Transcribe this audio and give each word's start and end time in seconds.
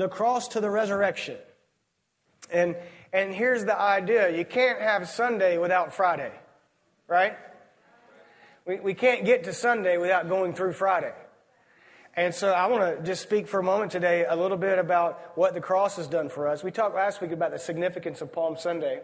the 0.00 0.08
cross 0.08 0.48
to 0.48 0.60
the 0.60 0.70
resurrection. 0.70 1.36
And, 2.50 2.74
and 3.12 3.34
here's 3.34 3.64
the 3.64 3.78
idea 3.78 4.34
you 4.36 4.46
can't 4.46 4.80
have 4.80 5.08
Sunday 5.08 5.58
without 5.58 5.94
Friday, 5.94 6.32
right? 7.06 7.36
We, 8.66 8.80
we 8.80 8.94
can't 8.94 9.24
get 9.26 9.44
to 9.44 9.52
Sunday 9.52 9.98
without 9.98 10.28
going 10.28 10.54
through 10.54 10.72
Friday. 10.72 11.12
And 12.16 12.34
so 12.34 12.50
I 12.50 12.66
want 12.66 12.98
to 12.98 13.04
just 13.04 13.22
speak 13.22 13.46
for 13.46 13.60
a 13.60 13.62
moment 13.62 13.92
today 13.92 14.24
a 14.28 14.34
little 14.34 14.56
bit 14.56 14.78
about 14.78 15.32
what 15.36 15.54
the 15.54 15.60
cross 15.60 15.96
has 15.96 16.08
done 16.08 16.28
for 16.28 16.48
us. 16.48 16.64
We 16.64 16.70
talked 16.70 16.94
last 16.94 17.20
week 17.20 17.30
about 17.30 17.52
the 17.52 17.58
significance 17.58 18.20
of 18.20 18.32
Palm 18.32 18.56
Sunday. 18.58 19.00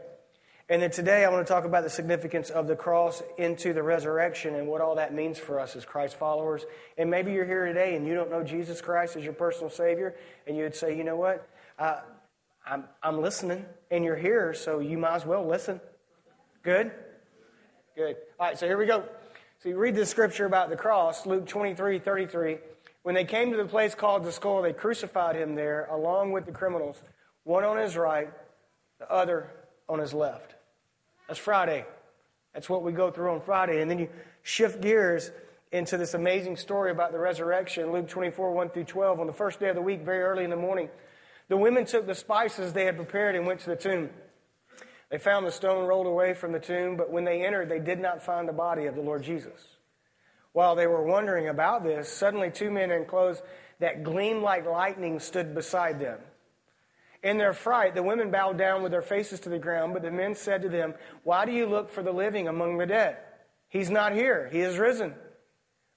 And 0.69 0.83
then 0.83 0.91
today 0.91 1.25
I 1.25 1.29
want 1.29 1.47
to 1.47 1.53
talk 1.53 1.65
about 1.65 1.85
the 1.85 1.91
significance 1.91 2.51
of 2.51 2.67
the 2.67 2.75
cross 2.75 3.23
into 3.39 3.73
the 3.73 3.85
resurrection 3.85 4.57
and 4.57 4.67
what 4.67 4.81
all 4.81 4.97
that 4.97 5.15
means 5.15 5.39
for 5.39 5.61
us 5.61 5.77
as 5.77 5.85
Christ 5.85 6.17
followers. 6.17 6.65
And 6.99 7.09
maybe 7.09 7.33
you're 7.33 7.45
here 7.45 7.67
today 7.67 7.95
and 7.95 8.05
you 8.05 8.15
don't 8.15 8.33
know 8.33 8.43
Jesus 8.43 8.81
Christ 8.81 9.15
as 9.15 9.23
your 9.23 9.33
personal 9.33 9.71
Savior, 9.71 10.17
and 10.45 10.57
you 10.57 10.65
would 10.65 10.75
say, 10.75 10.97
you 10.97 11.05
know 11.05 11.15
what? 11.15 11.49
Uh, 11.79 12.01
I'm, 12.67 12.85
I'm 13.01 13.21
listening, 13.21 13.65
and 13.93 14.05
you're 14.05 14.17
here, 14.17 14.53
so 14.55 14.81
you 14.81 14.99
might 14.99 15.15
as 15.15 15.25
well 15.25 15.47
listen. 15.47 15.81
Good? 16.65 16.91
Good. 17.95 18.17
All 18.41 18.49
right, 18.49 18.59
so 18.59 18.67
here 18.67 18.77
we 18.77 18.87
go. 18.87 19.05
So 19.63 19.69
you 19.69 19.79
read 19.79 19.95
the 19.95 20.05
scripture 20.05 20.47
about 20.47 20.69
the 20.69 20.77
cross, 20.77 21.27
Luke 21.27 21.47
23 21.47 22.01
33. 22.01 22.59
When 23.05 23.15
they 23.15 23.25
came 23.25 23.53
to 23.53 23.57
the 23.57 23.67
place 23.67 23.95
called 23.95 24.25
the 24.25 24.33
skull, 24.33 24.63
they 24.63 24.73
crucified 24.73 25.37
him 25.37 25.55
there 25.55 25.87
along 25.93 26.33
with 26.33 26.45
the 26.45 26.51
criminals, 26.51 27.01
one 27.45 27.63
on 27.63 27.77
his 27.77 27.97
right, 27.97 28.33
the 28.99 29.09
other 29.09 29.49
on 29.89 30.01
his 30.01 30.13
left. 30.13 30.56
That's 31.29 31.39
Friday. 31.39 31.85
That's 32.55 32.69
what 32.69 32.83
we 32.83 32.93
go 32.93 33.11
through 33.11 33.33
on 33.33 33.41
Friday. 33.41 33.81
And 33.83 33.91
then 33.91 33.99
you 33.99 34.09
shift 34.43 34.81
gears 34.81 35.31
into 35.73 35.97
this 35.97 36.15
amazing 36.15 36.57
story 36.57 36.91
about 36.91 37.13
the 37.13 37.19
resurrection, 37.19 37.93
Luke 37.93 38.09
24, 38.09 38.53
1 38.53 38.71
through 38.71 38.85
12. 38.85 39.21
On 39.21 39.27
the 39.27 39.33
first 39.33 39.61
day 39.61 39.69
of 39.69 39.75
the 39.75 39.83
week, 39.83 40.03
very 40.03 40.23
early 40.23 40.45
in 40.45 40.51
the 40.51 40.57
morning, 40.57 40.89
the 41.49 41.57
women 41.57 41.85
took 41.85 42.07
the 42.07 42.15
spices 42.15 42.73
they 42.73 42.85
had 42.85 42.97
prepared 42.97 43.35
and 43.35 43.47
went 43.47 43.61
to 43.61 43.71
the 43.71 43.77
tomb. 43.77 44.11
They 45.11 45.19
found 45.19 45.47
the 45.47 45.53
stone 45.53 45.87
rolled 45.87 46.07
away 46.07 46.35
from 46.35 46.53
the 46.53 46.59
tomb, 46.59 46.97
but 46.97 47.11
when 47.11 47.25
they 47.25 47.45
entered, 47.45 47.69
they 47.69 47.79
did 47.79 48.01
not 48.01 48.23
find 48.23 48.49
the 48.49 48.53
body 48.53 48.87
of 48.87 48.95
the 48.95 49.03
Lord 49.03 49.23
Jesus. 49.23 49.77
While 50.53 50.75
they 50.75 50.87
were 50.87 51.03
wondering 51.03 51.49
about 51.49 51.85
this, 51.85 52.09
suddenly 52.09 52.51
two 52.51 52.71
men 52.71 52.91
in 52.91 53.05
clothes 53.05 53.43
that 53.79 54.03
gleamed 54.03 54.43
like 54.43 54.67
lightning 54.67 55.21
stood 55.21 55.55
beside 55.55 56.01
them. 56.01 56.19
In 57.27 57.39
their 57.39 57.53
fright, 57.53 57.97
the 57.97 58.05
women 58.05 58.31
bowed 58.31 58.57
down 58.57 58.85
with 58.85 58.93
their 58.93 59.03
faces 59.03 59.41
to 59.41 59.49
the 59.49 59.59
ground, 59.59 59.93
but 59.95 60.03
the 60.03 60.13
men 60.13 60.37
said 60.37 60.63
to 60.63 60.69
them, 60.69 60.95
Why 61.25 61.45
do 61.45 61.51
you 61.51 61.67
look 61.67 61.91
for 61.91 62.01
the 62.01 62.13
living 62.13 62.47
among 62.47 62.79
the 62.79 62.87
dead? 62.87 63.19
He's 63.69 63.91
not 63.91 64.13
here, 64.13 64.49
he 64.53 64.61
is 64.61 64.79
risen. 64.79 65.13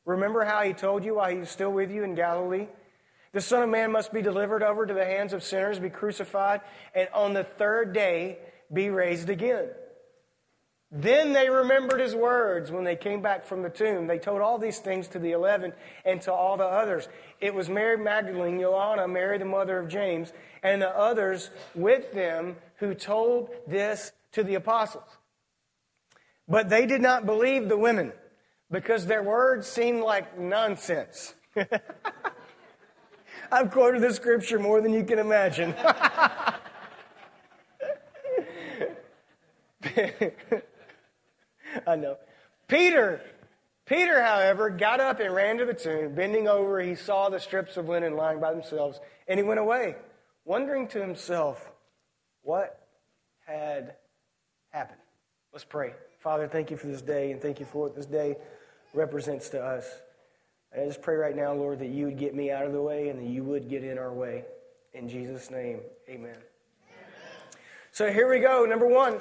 Remember 0.05 0.43
how 0.43 0.63
he 0.63 0.73
told 0.73 1.05
you 1.05 1.17
while 1.17 1.29
he 1.29 1.37
was 1.37 1.51
still 1.51 1.71
with 1.71 1.91
you 1.91 2.03
in 2.03 2.15
Galilee? 2.15 2.65
The 3.31 3.41
Son 3.41 3.61
of 3.61 3.69
Man 3.69 3.91
must 3.91 4.11
be 4.11 4.23
delivered 4.23 4.63
over 4.63 4.87
to 4.87 4.93
the 4.95 5.05
hands 5.05 5.33
of 5.33 5.43
sinners, 5.43 5.77
be 5.77 5.91
crucified, 5.91 6.61
and 6.95 7.07
on 7.13 7.35
the 7.35 7.43
third 7.43 7.93
day 7.93 8.39
be 8.73 8.89
raised 8.89 9.29
again. 9.29 9.67
Then 10.91 11.33
they 11.33 11.51
remembered 11.51 11.99
his 11.99 12.15
words 12.15 12.71
when 12.71 12.83
they 12.83 12.95
came 12.95 13.21
back 13.21 13.45
from 13.45 13.61
the 13.61 13.69
tomb. 13.69 14.07
They 14.07 14.17
told 14.17 14.41
all 14.41 14.57
these 14.57 14.79
things 14.79 15.07
to 15.09 15.19
the 15.19 15.31
eleven 15.31 15.73
and 16.03 16.19
to 16.23 16.33
all 16.33 16.57
the 16.57 16.65
others. 16.65 17.07
It 17.39 17.53
was 17.53 17.69
Mary 17.69 17.97
Magdalene, 17.97 18.59
Joanna, 18.59 19.07
Mary 19.07 19.37
the 19.37 19.45
mother 19.45 19.77
of 19.77 19.87
James, 19.87 20.33
and 20.63 20.81
the 20.81 20.89
others 20.89 21.51
with 21.75 22.11
them 22.13 22.55
who 22.77 22.95
told 22.95 23.49
this 23.67 24.11
to 24.31 24.43
the 24.43 24.55
apostles. 24.55 25.17
But 26.47 26.69
they 26.69 26.87
did 26.87 27.01
not 27.01 27.27
believe 27.27 27.69
the 27.69 27.77
women 27.77 28.11
because 28.71 29.05
their 29.05 29.21
words 29.21 29.67
seemed 29.67 30.01
like 30.01 30.39
nonsense. 30.39 31.35
I've 33.51 33.69
quoted 33.71 34.01
this 34.01 34.15
scripture 34.15 34.57
more 34.57 34.81
than 34.81 34.93
you 34.93 35.03
can 35.03 35.19
imagine. 35.19 35.75
I 41.87 41.95
know. 41.95 42.17
Peter, 42.67 43.21
Peter, 43.85 44.21
however, 44.21 44.69
got 44.69 44.99
up 44.99 45.19
and 45.19 45.33
ran 45.33 45.57
to 45.57 45.65
the 45.65 45.73
tomb. 45.73 46.13
Bending 46.13 46.47
over, 46.47 46.79
he 46.79 46.95
saw 46.95 47.29
the 47.29 47.39
strips 47.39 47.77
of 47.77 47.89
linen 47.89 48.15
lying 48.15 48.39
by 48.39 48.51
themselves, 48.51 48.99
and 49.27 49.39
he 49.39 49.43
went 49.43 49.59
away, 49.59 49.95
wondering 50.45 50.87
to 50.89 51.01
himself 51.01 51.71
what 52.43 52.87
had 53.45 53.95
happened. 54.69 55.01
Let's 55.51 55.65
pray. 55.65 55.93
Father, 56.19 56.47
thank 56.47 56.69
you 56.69 56.77
for 56.77 56.87
this 56.87 57.01
day, 57.01 57.31
and 57.31 57.41
thank 57.41 57.59
you 57.59 57.65
for 57.65 57.83
what 57.83 57.95
this 57.95 58.05
day 58.05 58.37
represents 58.93 59.49
to 59.49 59.61
us. 59.61 59.85
I 60.71 60.85
just 60.85 61.01
pray 61.01 61.15
right 61.15 61.35
now, 61.35 61.53
Lord, 61.53 61.79
that 61.79 61.87
you 61.87 62.05
would 62.05 62.19
get 62.19 62.35
me 62.35 62.51
out 62.51 62.65
of 62.65 62.73
the 62.73 62.81
way 62.81 63.09
and 63.09 63.19
that 63.19 63.27
you 63.27 63.43
would 63.43 63.69
get 63.69 63.83
in 63.83 63.97
our 63.97 64.13
way. 64.13 64.45
In 64.93 65.09
Jesus' 65.09 65.49
name, 65.49 65.79
amen. 66.07 66.29
amen. 66.29 66.37
So 67.91 68.11
here 68.11 68.29
we 68.29 68.39
go. 68.39 68.65
Number 68.65 68.87
one. 68.87 69.19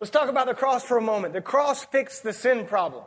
Let's 0.00 0.12
talk 0.12 0.28
about 0.28 0.46
the 0.46 0.54
cross 0.54 0.84
for 0.84 0.96
a 0.96 1.02
moment. 1.02 1.34
The 1.34 1.40
cross 1.40 1.84
fixed 1.84 2.22
the 2.22 2.32
sin 2.32 2.66
problem. 2.66 3.02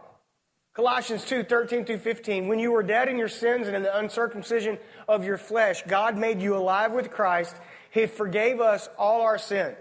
Colossians 0.74 1.24
2 1.24 1.44
13 1.44 1.85
through 1.85 2.00
15. 2.00 2.50
When 2.50 2.59
you 2.59 2.74
were 2.74 2.84
dead 2.84 3.07
in 3.07 3.18
your 3.18 3.29
sins 3.29 3.68
and 3.68 3.75
in 3.78 3.84
the 3.84 3.97
uncircumcision 3.97 4.78
of 5.07 5.24
your 5.24 5.38
flesh, 5.38 5.84
God 5.88 6.18
made 6.18 6.41
you 6.41 6.56
alive 6.56 6.91
with 6.91 7.09
Christ. 7.09 7.56
He 7.91 8.07
forgave 8.07 8.59
us 8.59 8.90
all 8.97 9.22
our 9.22 9.38
sins. 9.38 9.78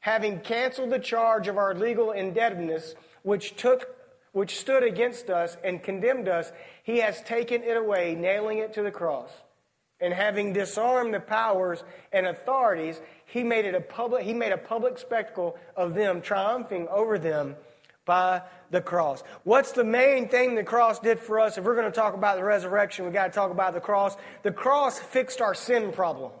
Having 0.00 0.40
canceled 0.40 0.90
the 0.90 0.98
charge 0.98 1.48
of 1.48 1.56
our 1.56 1.74
legal 1.74 2.12
indebtedness, 2.12 2.94
which 3.22 3.56
took 3.56 3.88
which 4.32 4.58
stood 4.58 4.82
against 4.82 5.30
us 5.30 5.56
and 5.64 5.82
condemned 5.82 6.28
us, 6.28 6.52
he 6.82 6.98
has 6.98 7.22
taken 7.22 7.62
it 7.62 7.76
away, 7.76 8.14
nailing 8.14 8.58
it 8.58 8.74
to 8.74 8.82
the 8.82 8.90
cross. 8.90 9.30
And 9.98 10.14
having 10.14 10.52
disarmed 10.52 11.12
the 11.12 11.20
powers 11.20 11.82
and 12.12 12.26
authorities, 12.26 13.00
he 13.30 13.44
made 13.44 13.64
it 13.64 13.74
a 13.74 13.80
public, 13.80 14.24
he 14.24 14.34
made 14.34 14.52
a 14.52 14.58
public 14.58 14.98
spectacle 14.98 15.56
of 15.76 15.94
them, 15.94 16.20
triumphing 16.20 16.88
over 16.88 17.18
them 17.18 17.56
by 18.04 18.42
the 18.70 18.80
cross. 18.80 19.22
What's 19.44 19.70
the 19.72 19.84
main 19.84 20.28
thing 20.28 20.56
the 20.56 20.64
cross 20.64 20.98
did 20.98 21.20
for 21.20 21.38
us? 21.38 21.56
If 21.56 21.64
we're 21.64 21.76
going 21.76 21.90
to 21.90 21.92
talk 21.92 22.14
about 22.14 22.36
the 22.36 22.44
resurrection, 22.44 23.06
we 23.06 23.12
got 23.12 23.26
to 23.26 23.32
talk 23.32 23.52
about 23.52 23.72
the 23.72 23.80
cross. 23.80 24.16
The 24.42 24.50
cross 24.50 24.98
fixed 24.98 25.40
our 25.40 25.54
sin 25.54 25.92
problem. 25.92 26.32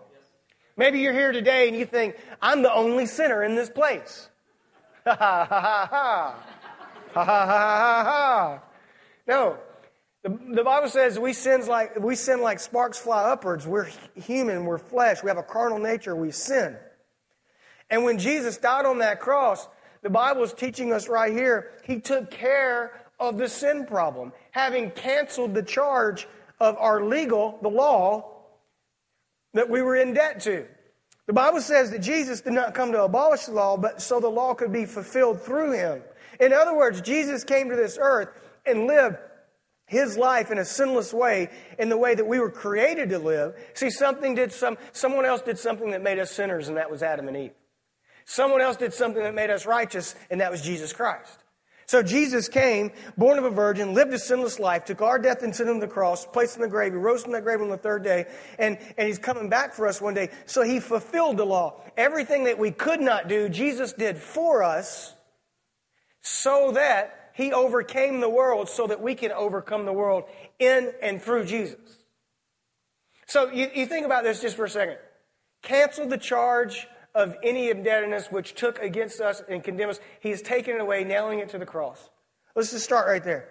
Maybe 0.76 0.98
you're 0.98 1.12
here 1.12 1.30
today 1.30 1.68
and 1.68 1.76
you 1.76 1.86
think, 1.86 2.16
I'm 2.42 2.62
the 2.62 2.72
only 2.72 3.06
sinner 3.06 3.42
in 3.44 3.54
this 3.54 3.70
place. 3.70 4.28
Ha 5.06 5.14
ha 5.14 5.44
ha 5.48 5.60
ha 5.60 5.86
ha. 5.86 6.34
Ha 7.14 7.24
ha 7.24 7.46
ha 7.46 8.04
ha 8.04 8.04
ha. 8.04 8.62
No, 9.26 9.56
the, 10.22 10.38
the 10.54 10.64
Bible 10.64 10.88
says 10.88 11.18
we 11.18 11.32
sin 11.32 11.66
like 11.66 11.98
we 11.98 12.14
sin 12.14 12.42
like 12.42 12.60
sparks 12.60 12.98
fly 12.98 13.24
upwards. 13.24 13.66
We're 13.66 13.88
human, 14.14 14.64
we're 14.64 14.78
flesh, 14.78 15.22
we 15.22 15.28
have 15.28 15.38
a 15.38 15.42
carnal 15.42 15.78
nature, 15.78 16.14
we 16.14 16.30
sin. 16.30 16.76
And 17.88 18.04
when 18.04 18.18
Jesus 18.18 18.56
died 18.56 18.86
on 18.86 18.98
that 18.98 19.20
cross, 19.20 19.66
the 20.02 20.10
Bible 20.10 20.42
is 20.42 20.52
teaching 20.52 20.92
us 20.92 21.08
right 21.08 21.32
here, 21.32 21.72
he 21.84 22.00
took 22.00 22.30
care 22.30 23.06
of 23.18 23.36
the 23.36 23.48
sin 23.48 23.84
problem, 23.86 24.32
having 24.52 24.90
canceled 24.92 25.54
the 25.54 25.62
charge 25.62 26.28
of 26.60 26.76
our 26.78 27.02
legal, 27.02 27.58
the 27.62 27.68
law, 27.68 28.30
that 29.54 29.68
we 29.68 29.82
were 29.82 29.96
in 29.96 30.14
debt 30.14 30.40
to. 30.40 30.66
The 31.26 31.32
Bible 31.32 31.60
says 31.60 31.90
that 31.90 32.00
Jesus 32.00 32.40
did 32.40 32.52
not 32.52 32.74
come 32.74 32.92
to 32.92 33.04
abolish 33.04 33.46
the 33.46 33.52
law, 33.52 33.76
but 33.76 34.00
so 34.00 34.20
the 34.20 34.28
law 34.28 34.54
could 34.54 34.72
be 34.72 34.84
fulfilled 34.84 35.42
through 35.42 35.72
him. 35.72 36.02
In 36.40 36.52
other 36.52 36.74
words, 36.74 37.00
Jesus 37.00 37.44
came 37.44 37.68
to 37.68 37.76
this 37.76 37.98
earth 38.00 38.28
and 38.66 38.86
lived 38.86 39.16
his 39.90 40.16
life 40.16 40.52
in 40.52 40.58
a 40.58 40.64
sinless 40.64 41.12
way 41.12 41.50
in 41.76 41.88
the 41.88 41.98
way 41.98 42.14
that 42.14 42.24
we 42.24 42.38
were 42.38 42.50
created 42.50 43.08
to 43.08 43.18
live. 43.18 43.56
See 43.74 43.90
something 43.90 44.36
did 44.36 44.52
some 44.52 44.78
someone 44.92 45.24
else 45.24 45.42
did 45.42 45.58
something 45.58 45.90
that 45.90 46.00
made 46.00 46.20
us 46.20 46.30
sinners 46.30 46.68
and 46.68 46.76
that 46.76 46.92
was 46.92 47.02
adam 47.02 47.26
and 47.26 47.36
eve. 47.36 47.50
Someone 48.24 48.60
else 48.60 48.76
did 48.76 48.94
something 48.94 49.20
that 49.20 49.34
made 49.34 49.50
us 49.50 49.66
righteous 49.66 50.14
and 50.30 50.40
that 50.40 50.52
was 50.52 50.62
jesus 50.62 50.92
christ. 50.92 51.40
So 51.86 52.04
jesus 52.04 52.48
came 52.48 52.92
born 53.18 53.36
of 53.36 53.44
a 53.44 53.50
virgin 53.50 53.92
lived 53.92 54.14
a 54.14 54.18
sinless 54.20 54.60
life 54.60 54.84
took 54.84 55.02
our 55.02 55.18
death 55.18 55.42
and 55.42 55.54
sin 55.54 55.68
on 55.68 55.80
the 55.80 55.88
cross 55.88 56.24
placed 56.24 56.54
in 56.54 56.62
the 56.62 56.68
grave 56.68 56.92
he 56.92 56.98
rose 56.98 57.24
from 57.24 57.32
that 57.32 57.42
grave 57.42 57.60
on 57.60 57.68
the 57.68 57.76
third 57.76 58.04
day 58.04 58.26
and, 58.60 58.78
and 58.96 59.08
he's 59.08 59.18
coming 59.18 59.48
back 59.48 59.74
for 59.74 59.88
us 59.88 60.00
one 60.00 60.14
day. 60.14 60.30
So 60.46 60.62
he 60.62 60.78
fulfilled 60.78 61.36
the 61.36 61.46
law. 61.46 61.82
Everything 61.96 62.44
that 62.44 62.60
we 62.60 62.70
could 62.70 63.00
not 63.00 63.26
do 63.26 63.48
jesus 63.48 63.92
did 63.92 64.18
for 64.18 64.62
us 64.62 65.14
so 66.22 66.70
that 66.74 67.19
he 67.40 67.54
overcame 67.54 68.20
the 68.20 68.28
world 68.28 68.68
so 68.68 68.86
that 68.86 69.00
we 69.00 69.14
can 69.14 69.32
overcome 69.32 69.86
the 69.86 69.92
world 69.92 70.24
in 70.58 70.92
and 71.00 71.22
through 71.22 71.46
Jesus. 71.46 71.78
So 73.26 73.50
you, 73.50 73.70
you 73.74 73.86
think 73.86 74.04
about 74.04 74.24
this 74.24 74.42
just 74.42 74.56
for 74.56 74.66
a 74.66 74.70
second. 74.70 74.98
Cancel 75.62 76.06
the 76.06 76.18
charge 76.18 76.86
of 77.14 77.34
any 77.42 77.70
indebtedness 77.70 78.26
which 78.30 78.54
took 78.54 78.78
against 78.80 79.20
us 79.22 79.42
and 79.48 79.64
condemned 79.64 79.92
us. 79.92 80.00
He 80.20 80.28
has 80.30 80.42
taken 80.42 80.74
it 80.74 80.82
away, 80.82 81.02
nailing 81.02 81.38
it 81.38 81.48
to 81.50 81.58
the 81.58 81.64
cross. 81.64 82.10
Let's 82.54 82.72
just 82.72 82.84
start 82.84 83.06
right 83.06 83.24
there. 83.24 83.48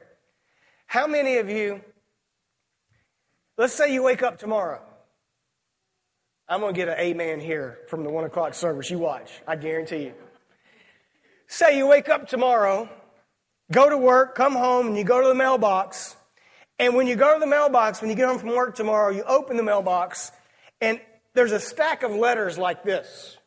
How 0.86 1.08
many 1.08 1.38
of 1.38 1.50
you, 1.50 1.82
let's 3.58 3.74
say 3.74 3.92
you 3.92 4.04
wake 4.04 4.22
up 4.22 4.38
tomorrow. 4.38 4.82
I'm 6.48 6.62
going 6.62 6.74
to 6.74 6.78
get 6.78 6.90
an 6.90 7.00
amen 7.00 7.40
here 7.40 7.80
from 7.88 8.04
the 8.04 8.12
one 8.12 8.24
o'clock 8.24 8.54
service. 8.54 8.90
You 8.92 9.00
watch, 9.00 9.32
I 9.48 9.56
guarantee 9.56 10.04
you. 10.04 10.14
Say 11.48 11.78
you 11.78 11.88
wake 11.88 12.10
up 12.10 12.28
tomorrow 12.28 12.88
go 13.72 13.90
to 13.90 13.98
work, 13.98 14.36
come 14.36 14.54
home, 14.54 14.88
and 14.88 14.98
you 14.98 15.04
go 15.04 15.22
to 15.22 15.28
the 15.28 15.36
mailbox, 15.36 16.16
And 16.80 16.96
when 16.96 17.08
you 17.08 17.18
go 17.18 17.34
to 17.34 17.40
the 17.40 17.46
mailbox, 17.46 18.02
when 18.02 18.10
you 18.10 18.16
get 18.16 18.28
home 18.28 18.40
from 18.40 18.56
work 18.56 18.74
tomorrow, 18.74 19.12
you 19.12 19.24
open 19.24 19.58
the 19.58 19.64
mailbox, 19.64 20.32
and 20.80 21.02
there's 21.36 21.52
a 21.52 21.60
stack 21.60 22.04
of 22.04 22.12
letters 22.12 22.58
like 22.58 22.84
this. 22.84 23.38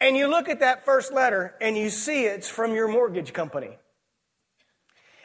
And 0.00 0.14
you 0.14 0.28
look 0.28 0.50
at 0.50 0.60
that 0.60 0.84
first 0.84 1.14
letter, 1.14 1.54
and 1.62 1.78
you 1.78 1.88
see 1.88 2.26
it's 2.26 2.48
from 2.48 2.74
your 2.74 2.88
mortgage 2.88 3.32
company. 3.32 3.78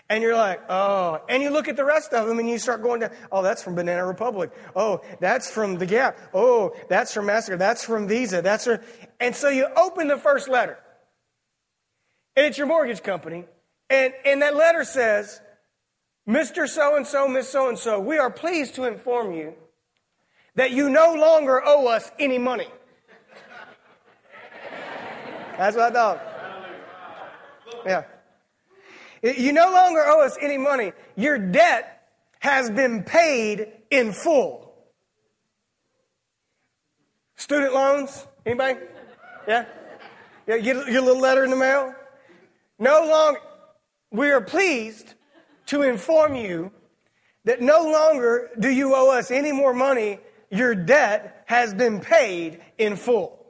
And 0.08 0.24
you're 0.24 0.38
like, 0.38 0.62
oh, 0.70 1.20
and 1.28 1.44
you 1.44 1.50
look 1.50 1.68
at 1.68 1.76
the 1.76 1.84
rest 1.84 2.14
of 2.14 2.28
them 2.28 2.40
and 2.40 2.50
you 2.50 2.58
start 2.58 2.82
going 2.82 3.02
down, 3.02 3.12
oh, 3.32 3.44
that's 3.44 3.62
from 3.62 3.76
Banana 3.76 4.04
Republic. 4.08 4.50
Oh, 4.76 5.02
that's 5.20 5.52
from 5.52 5.78
The 5.78 5.86
Gap. 5.86 6.18
Oh, 6.34 6.74
that's 6.88 7.14
from 7.14 7.28
Master. 7.28 7.58
That's 7.58 7.84
from 7.84 8.08
Visa. 8.08 8.42
That's 8.42 8.66
from, 8.66 8.80
and 9.20 9.36
so 9.36 9.50
you 9.50 9.68
open 9.78 10.08
the 10.08 10.18
first 10.18 10.50
letter. 10.50 10.80
And 12.36 12.44
it's 12.48 12.58
your 12.58 12.66
mortgage 12.66 13.04
company. 13.04 13.46
And, 13.90 14.14
and 14.26 14.42
that 14.42 14.56
letter 14.56 14.84
says, 14.84 15.42
Mr. 16.28 16.68
So 16.68 16.96
and 16.96 17.08
so, 17.08 17.28
Miss 17.28 17.50
So 17.50 17.70
and 17.70 17.78
so, 17.78 18.00
we 18.00 18.18
are 18.18 18.30
pleased 18.30 18.76
to 18.76 18.86
inform 18.86 19.34
you 19.34 19.56
that 20.56 20.72
you 20.72 20.90
no 20.90 21.14
longer 21.14 21.62
owe 21.66 21.88
us 21.88 22.12
any 22.20 22.38
money. 22.38 22.68
That's 25.58 25.76
what 25.76 25.92
I 25.92 25.92
thought. 25.92 26.22
Yeah. 27.86 28.04
You 29.22 29.52
no 29.52 29.72
longer 29.72 30.04
owe 30.06 30.24
us 30.24 30.38
any 30.42 30.58
money. 30.58 30.94
Your 31.16 31.38
debt 31.38 32.08
has 32.40 32.70
been 32.70 33.04
paid 33.04 33.68
in 33.90 34.14
full. 34.14 34.74
Student 37.36 37.74
loans? 37.74 38.28
Anybody? 38.46 38.80
Yeah? 39.48 39.66
Yeah, 40.48 40.56
you 40.56 40.62
get 40.62 40.88
your 40.88 41.02
little 41.02 41.22
letter 41.22 41.44
in 41.44 41.50
the 41.50 41.56
mail? 41.56 41.94
No 42.78 43.06
longer, 43.06 43.40
we 44.12 44.32
are 44.32 44.42
pleased 44.42 45.14
to 45.68 45.84
inform 45.84 46.36
you 46.36 46.72
that 47.46 47.62
no 47.62 47.84
longer 47.84 48.50
do 48.60 48.70
you 48.70 48.96
owe 48.96 49.12
us 49.12 49.32
any 49.32 49.52
more 49.52 49.74
money. 49.74 50.20
Your 50.50 50.74
debt 50.76 51.44
has 51.46 51.74
been 51.74 52.00
paid 52.00 52.60
in 52.78 52.96
full. 52.96 53.46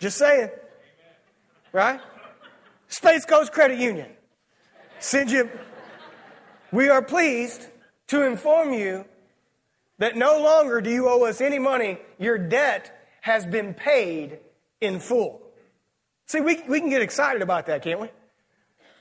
Just 0.00 0.18
saying. 0.18 0.50
Right? 1.72 2.00
Space 2.88 3.24
Coast 3.24 3.52
Credit 3.52 3.78
Union. 3.78 4.08
Send 5.00 5.30
you. 5.30 5.50
We 6.72 6.88
are 6.88 7.02
pleased 7.02 7.66
to 8.08 8.24
inform 8.26 8.72
you 8.72 9.04
that 9.98 10.16
no 10.16 10.40
longer 10.40 10.80
do 10.80 10.90
you 10.90 11.08
owe 11.08 11.24
us 11.24 11.40
any 11.40 11.58
money. 11.58 11.98
Your 12.18 12.38
debt 12.38 13.06
has 13.22 13.44
been 13.46 13.74
paid 13.74 14.38
in 14.80 15.00
full. 15.00 15.42
See, 16.28 16.40
we, 16.40 16.60
we 16.68 16.80
can 16.80 16.90
get 16.90 17.00
excited 17.00 17.40
about 17.40 17.66
that, 17.66 17.82
can't 17.82 18.00
we? 18.00 18.08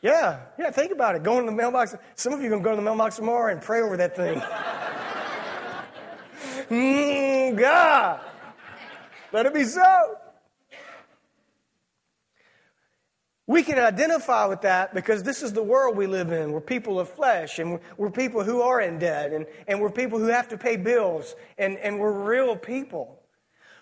Yeah, 0.02 0.40
yeah, 0.58 0.72
think 0.72 0.94
about 0.94 1.16
it. 1.16 1.24
Going 1.24 1.42
to 1.42 1.52
the 1.52 1.58
mailbox. 1.58 1.94
Some 2.16 2.32
of 2.32 2.40
you 2.40 2.48
are 2.48 2.52
going 2.52 2.62
to 2.62 2.64
go 2.64 2.70
to 2.72 2.78
the 2.78 2.82
mailbox 2.82 3.18
tomorrow 3.18 3.52
and 3.52 3.62
pray 3.62 3.82
over 3.82 3.98
that 3.98 4.16
thing. 4.16 4.40
mm, 6.70 7.58
God, 7.58 8.22
let 9.34 9.46
it 9.46 9.54
be 9.54 9.66
so. 9.66 10.18
We 13.46 13.64
can 13.64 13.78
identify 13.78 14.46
with 14.46 14.62
that 14.62 14.94
because 14.94 15.24
this 15.24 15.44
is 15.44 15.52
the 15.52 15.64
world 15.64 15.98
we 15.98 16.08
live 16.08 16.32
in. 16.32 16.54
We're 16.54 16.62
people 16.62 17.00
of 17.00 17.10
flesh 17.10 17.60
and 17.60 17.80
we're 17.98 18.12
people 18.12 18.44
who 18.44 18.62
are 18.62 18.80
in 18.80 19.00
debt 19.00 19.34
and, 19.34 19.46
and 19.68 19.82
we're 19.82 19.90
people 19.90 20.20
who 20.20 20.28
have 20.28 20.48
to 20.50 20.58
pay 20.58 20.78
bills 20.78 21.36
and, 21.58 21.78
and 21.78 22.00
we're 22.00 22.12
real 22.12 22.56
people. 22.56 23.20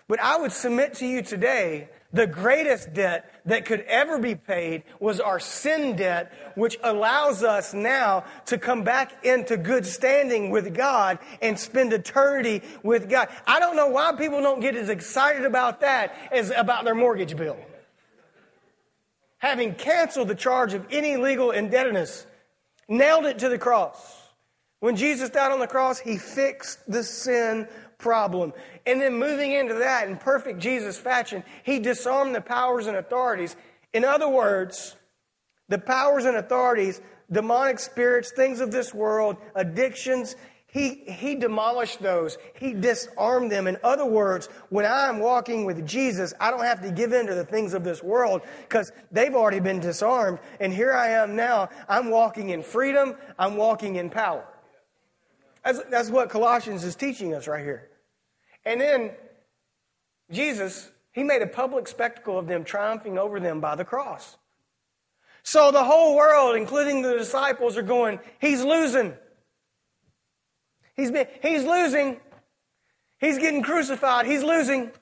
But 0.08 0.20
I 0.20 0.36
would 0.36 0.52
submit 0.52 0.94
to 0.94 1.06
you 1.06 1.22
today 1.22 1.88
the 2.16 2.26
greatest 2.26 2.92
debt 2.94 3.30
that 3.44 3.64
could 3.64 3.80
ever 3.82 4.18
be 4.18 4.34
paid 4.34 4.82
was 4.98 5.20
our 5.20 5.38
sin 5.38 5.96
debt, 5.96 6.32
which 6.56 6.78
allows 6.82 7.44
us 7.44 7.72
now 7.72 8.24
to 8.46 8.58
come 8.58 8.82
back 8.82 9.24
into 9.24 9.56
good 9.56 9.86
standing 9.86 10.50
with 10.50 10.74
God 10.74 11.18
and 11.40 11.58
spend 11.58 11.92
eternity 11.92 12.62
with 12.82 13.08
God. 13.08 13.28
I 13.46 13.60
don't 13.60 13.76
know 13.76 13.88
why 13.88 14.12
people 14.12 14.42
don't 14.42 14.60
get 14.60 14.74
as 14.74 14.88
excited 14.88 15.44
about 15.44 15.82
that 15.82 16.14
as 16.32 16.50
about 16.50 16.84
their 16.84 16.94
mortgage 16.94 17.36
bill 17.36 17.56
having 19.38 19.74
canceled 19.74 20.28
the 20.28 20.34
charge 20.34 20.74
of 20.74 20.86
any 20.90 21.16
legal 21.16 21.50
indebtedness, 21.50 22.26
nailed 22.88 23.26
it 23.26 23.38
to 23.38 23.48
the 23.48 23.58
cross. 23.58 24.22
When 24.80 24.96
Jesus 24.96 25.30
died 25.30 25.52
on 25.52 25.60
the 25.60 25.66
cross, 25.66 25.98
he 25.98 26.16
fixed 26.16 26.90
the 26.90 27.02
sin 27.02 27.68
problem. 27.98 28.52
And 28.86 29.00
then 29.00 29.18
moving 29.18 29.52
into 29.52 29.74
that 29.74 30.08
in 30.08 30.16
perfect 30.16 30.58
Jesus 30.58 30.98
fashion, 30.98 31.42
he 31.62 31.78
disarmed 31.78 32.34
the 32.34 32.40
powers 32.40 32.86
and 32.86 32.96
authorities. 32.96 33.56
In 33.92 34.04
other 34.04 34.28
words, 34.28 34.96
the 35.68 35.78
powers 35.78 36.24
and 36.24 36.36
authorities, 36.36 37.00
demonic 37.30 37.78
spirits, 37.78 38.32
things 38.32 38.60
of 38.60 38.70
this 38.70 38.94
world, 38.94 39.36
addictions, 39.54 40.36
he, 40.76 41.04
he 41.06 41.36
demolished 41.36 42.02
those. 42.02 42.36
He 42.60 42.74
disarmed 42.74 43.50
them. 43.50 43.66
In 43.66 43.78
other 43.82 44.04
words, 44.04 44.48
when 44.68 44.84
I'm 44.84 45.20
walking 45.20 45.64
with 45.64 45.86
Jesus, 45.86 46.34
I 46.38 46.50
don't 46.50 46.64
have 46.64 46.82
to 46.82 46.90
give 46.90 47.14
in 47.14 47.26
to 47.28 47.34
the 47.34 47.46
things 47.46 47.72
of 47.72 47.82
this 47.82 48.02
world 48.02 48.42
because 48.68 48.92
they've 49.10 49.34
already 49.34 49.60
been 49.60 49.80
disarmed. 49.80 50.38
And 50.60 50.72
here 50.72 50.92
I 50.92 51.08
am 51.08 51.34
now. 51.34 51.70
I'm 51.88 52.10
walking 52.10 52.50
in 52.50 52.62
freedom. 52.62 53.16
I'm 53.38 53.56
walking 53.56 53.96
in 53.96 54.10
power. 54.10 54.44
That's, 55.66 55.80
that's 55.90 56.10
what 56.10 56.30
Colossians 56.30 56.84
is 56.84 56.94
teaching 56.94 57.34
us 57.34 57.48
right 57.48 57.64
here. 57.64 57.88
And 58.64 58.80
then 58.80 59.10
Jesus, 60.30 60.88
he 61.10 61.24
made 61.24 61.42
a 61.42 61.46
public 61.48 61.88
spectacle 61.88 62.38
of 62.38 62.46
them, 62.46 62.62
triumphing 62.62 63.18
over 63.18 63.40
them 63.40 63.60
by 63.60 63.74
the 63.74 63.84
cross. 63.84 64.36
So 65.42 65.72
the 65.72 65.82
whole 65.82 66.14
world, 66.14 66.54
including 66.54 67.02
the 67.02 67.18
disciples, 67.18 67.76
are 67.76 67.82
going, 67.82 68.20
He's 68.40 68.62
losing. 68.62 69.14
He's, 70.94 71.10
been, 71.10 71.26
he's 71.42 71.64
losing. 71.64 72.20
He's 73.18 73.38
getting 73.38 73.62
crucified. 73.62 74.26
He's 74.26 74.44
losing. 74.44 74.92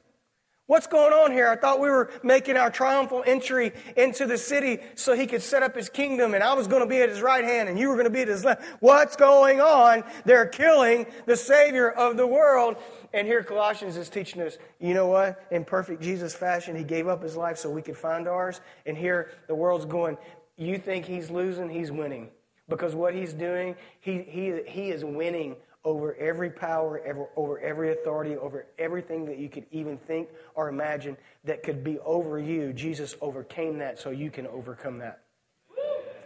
What's 0.67 0.87
going 0.87 1.13
on 1.13 1.31
here? 1.31 1.47
I 1.49 1.57
thought 1.57 1.79
we 1.79 1.91
were 1.91 2.11
making 2.23 2.57
our 2.57 2.71
triumphal 2.71 3.23
entry 3.27 3.73
into 3.99 4.25
the 4.25 4.39
city 4.39 4.79
so 4.95 5.15
he 5.15 5.27
could 5.27 5.43
set 5.43 5.63
up 5.63 5.77
his 5.77 5.91
kingdom, 5.91 6.33
and 6.33 6.43
I 6.43 6.55
was 6.55 6.67
going 6.67 6.81
to 6.81 6.89
be 6.89 7.03
at 7.03 7.11
his 7.11 7.21
right 7.21 7.45
hand, 7.45 7.69
and 7.69 7.79
you 7.79 7.89
were 7.89 7.97
going 7.97 8.07
to 8.07 8.11
be 8.11 8.23
at 8.23 8.29
his 8.29 8.47
left. 8.47 8.63
What's 8.81 9.15
going 9.15 9.61
on? 9.61 10.05
They're 10.25 10.47
killing 10.47 11.05
the 11.27 11.37
Savior 11.37 11.91
of 11.91 12.17
the 12.17 12.27
world. 12.27 12.77
And 13.13 13.27
here 13.27 13.45
Colossians 13.45 13.99
is 13.99 14.09
teaching 14.09 14.41
us, 14.41 14.57
you 14.81 14.95
know 14.95 15.07
what? 15.07 15.47
In 15.51 15.67
perfect 15.67 16.03
Jesus 16.03 16.35
fashion, 16.35 16.75
he 16.75 16.83
gave 16.83 17.09
up 17.09 17.23
his 17.23 17.37
life 17.37 17.59
so 17.59 17.71
we 17.71 17.83
could 17.83 17.97
find 17.97 18.27
ours. 18.27 18.63
And 18.87 18.97
here 18.97 19.33
the 19.49 19.55
world's 19.55 19.85
going, 19.85 20.17
you 20.57 20.79
think 20.79 21.05
he's 21.05 21.31
losing? 21.31 21.69
He's 21.69 21.93
winning. 21.93 22.31
Because 22.71 22.95
what 22.95 23.15
he's 23.15 23.35
doing, 23.35 23.77
he, 24.01 24.23
he, 24.23 24.63
he 24.67 24.89
is 24.89 25.05
winning 25.05 25.57
over 25.85 26.15
every 26.17 26.51
power, 26.51 27.01
ever, 27.05 27.27
over 27.37 27.59
every 27.61 27.93
authority, 27.93 28.37
over 28.37 28.67
everything 28.79 29.27
that 29.27 29.39
you 29.39 29.49
could 29.49 29.67
even 29.71 29.99
think 29.99 30.29
or 30.55 30.69
imagine 30.69 31.17
that 31.45 31.63
could 31.63 31.85
be 31.85 31.99
over 32.01 32.39
you. 32.39 32.73
Jesus 32.73 33.15
overcame 33.21 33.79
that 33.79 33.99
so 33.99 34.11
you 34.11 34.31
can 34.31 34.47
overcome 34.47 34.99
that. 34.99 35.21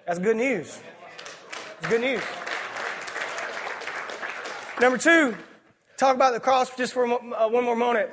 That's 0.06 0.18
good 0.18 0.36
news. 0.36 0.80
It's 1.78 1.88
good 1.88 2.00
news. 2.00 2.22
Number 4.80 4.96
two, 4.96 5.36
talk 5.96 6.14
about 6.14 6.32
the 6.32 6.40
cross 6.40 6.74
just 6.76 6.92
for 6.92 7.04
uh, 7.04 7.48
one 7.48 7.64
more 7.64 7.76
moment. 7.76 8.10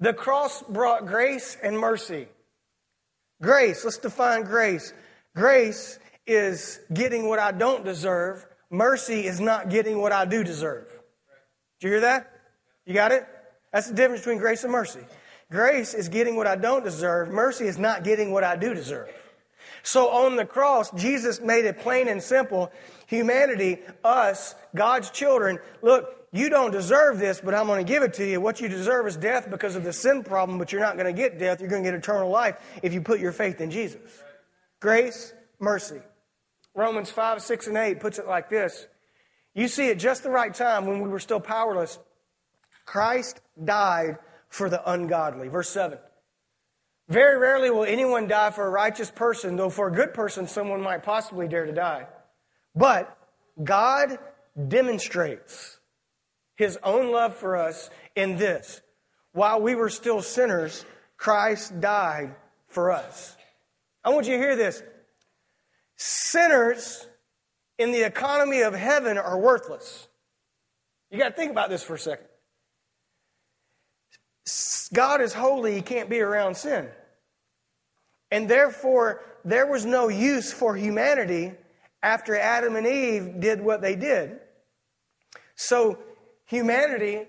The 0.00 0.12
cross 0.12 0.62
brought 0.62 1.06
grace 1.06 1.56
and 1.62 1.78
mercy. 1.78 2.26
Grace, 3.40 3.84
let's 3.84 3.98
define 3.98 4.42
grace. 4.42 4.92
Grace 5.36 5.98
is 6.26 6.80
getting 6.92 7.28
what 7.28 7.38
I 7.38 7.52
don't 7.52 7.84
deserve 7.84 8.44
Mercy 8.70 9.26
is 9.26 9.40
not 9.40 9.68
getting 9.68 10.00
what 10.00 10.12
I 10.12 10.24
do 10.24 10.44
deserve. 10.44 10.86
Did 11.80 11.86
you 11.86 11.90
hear 11.90 12.00
that? 12.02 12.32
You 12.86 12.94
got 12.94 13.12
it? 13.12 13.26
That's 13.72 13.88
the 13.88 13.94
difference 13.94 14.22
between 14.22 14.38
grace 14.38 14.62
and 14.64 14.72
mercy. 14.72 15.00
Grace 15.50 15.94
is 15.94 16.08
getting 16.08 16.36
what 16.36 16.46
I 16.46 16.56
don't 16.56 16.84
deserve. 16.84 17.28
Mercy 17.30 17.66
is 17.66 17.78
not 17.78 18.04
getting 18.04 18.30
what 18.32 18.44
I 18.44 18.56
do 18.56 18.72
deserve. 18.72 19.10
So 19.82 20.08
on 20.08 20.36
the 20.36 20.44
cross, 20.44 20.90
Jesus 20.92 21.40
made 21.40 21.64
it 21.64 21.80
plain 21.80 22.08
and 22.08 22.22
simple. 22.22 22.70
Humanity, 23.06 23.78
us, 24.04 24.54
God's 24.74 25.10
children, 25.10 25.58
look, 25.82 26.28
you 26.32 26.48
don't 26.48 26.70
deserve 26.70 27.18
this, 27.18 27.40
but 27.42 27.54
I'm 27.54 27.66
going 27.66 27.84
to 27.84 27.92
give 27.92 28.04
it 28.04 28.14
to 28.14 28.28
you. 28.28 28.40
What 28.40 28.60
you 28.60 28.68
deserve 28.68 29.08
is 29.08 29.16
death 29.16 29.50
because 29.50 29.74
of 29.74 29.82
the 29.82 29.92
sin 29.92 30.22
problem, 30.22 30.58
but 30.58 30.70
you're 30.70 30.80
not 30.80 30.94
going 30.94 31.06
to 31.06 31.12
get 31.12 31.38
death. 31.38 31.60
You're 31.60 31.68
going 31.68 31.82
to 31.82 31.90
get 31.90 31.98
eternal 31.98 32.30
life 32.30 32.56
if 32.82 32.94
you 32.94 33.00
put 33.00 33.18
your 33.18 33.32
faith 33.32 33.60
in 33.60 33.70
Jesus. 33.70 34.00
Grace, 34.80 35.32
mercy. 35.58 36.00
Romans 36.74 37.10
5, 37.10 37.42
6, 37.42 37.66
and 37.66 37.76
8 37.76 38.00
puts 38.00 38.18
it 38.18 38.26
like 38.26 38.48
this 38.48 38.86
You 39.54 39.68
see, 39.68 39.90
at 39.90 39.98
just 39.98 40.22
the 40.22 40.30
right 40.30 40.54
time, 40.54 40.86
when 40.86 41.00
we 41.00 41.08
were 41.08 41.18
still 41.18 41.40
powerless, 41.40 41.98
Christ 42.84 43.40
died 43.62 44.18
for 44.48 44.68
the 44.68 44.90
ungodly. 44.90 45.48
Verse 45.48 45.68
7. 45.70 45.98
Very 47.08 47.38
rarely 47.38 47.70
will 47.70 47.84
anyone 47.84 48.28
die 48.28 48.50
for 48.50 48.66
a 48.66 48.70
righteous 48.70 49.10
person, 49.10 49.56
though 49.56 49.70
for 49.70 49.88
a 49.88 49.92
good 49.92 50.14
person, 50.14 50.46
someone 50.46 50.80
might 50.80 51.02
possibly 51.02 51.48
dare 51.48 51.66
to 51.66 51.72
die. 51.72 52.06
But 52.74 53.16
God 53.62 54.18
demonstrates 54.68 55.78
his 56.54 56.78
own 56.84 57.10
love 57.10 57.34
for 57.36 57.56
us 57.56 57.90
in 58.14 58.36
this. 58.36 58.80
While 59.32 59.60
we 59.60 59.74
were 59.74 59.88
still 59.88 60.22
sinners, 60.22 60.84
Christ 61.16 61.80
died 61.80 62.34
for 62.68 62.92
us. 62.92 63.36
I 64.04 64.10
want 64.10 64.26
you 64.26 64.34
to 64.34 64.38
hear 64.38 64.56
this. 64.56 64.82
Sinners 66.02 67.06
in 67.76 67.92
the 67.92 68.04
economy 68.04 68.62
of 68.62 68.72
heaven 68.72 69.18
are 69.18 69.38
worthless. 69.38 70.08
You 71.10 71.18
got 71.18 71.28
to 71.28 71.34
think 71.34 71.50
about 71.50 71.68
this 71.68 71.82
for 71.82 71.96
a 71.96 71.98
second. 71.98 72.24
God 74.94 75.20
is 75.20 75.34
holy, 75.34 75.74
he 75.74 75.82
can't 75.82 76.08
be 76.08 76.20
around 76.22 76.56
sin. 76.56 76.88
And 78.30 78.48
therefore, 78.48 79.20
there 79.44 79.66
was 79.66 79.84
no 79.84 80.08
use 80.08 80.50
for 80.50 80.74
humanity 80.74 81.52
after 82.02 82.34
Adam 82.34 82.76
and 82.76 82.86
Eve 82.86 83.38
did 83.38 83.60
what 83.60 83.82
they 83.82 83.94
did. 83.94 84.40
So, 85.54 85.98
humanity 86.46 87.26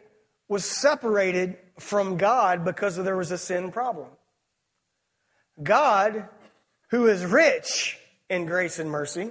was 0.48 0.64
separated 0.64 1.58
from 1.78 2.16
God 2.16 2.64
because 2.64 2.96
there 2.96 3.18
was 3.18 3.32
a 3.32 3.38
sin 3.38 3.70
problem. 3.70 4.08
God, 5.62 6.30
who 6.92 7.08
is 7.08 7.26
rich 7.26 7.98
in 8.32 8.46
grace 8.46 8.80
and 8.80 8.90
mercy, 8.90 9.30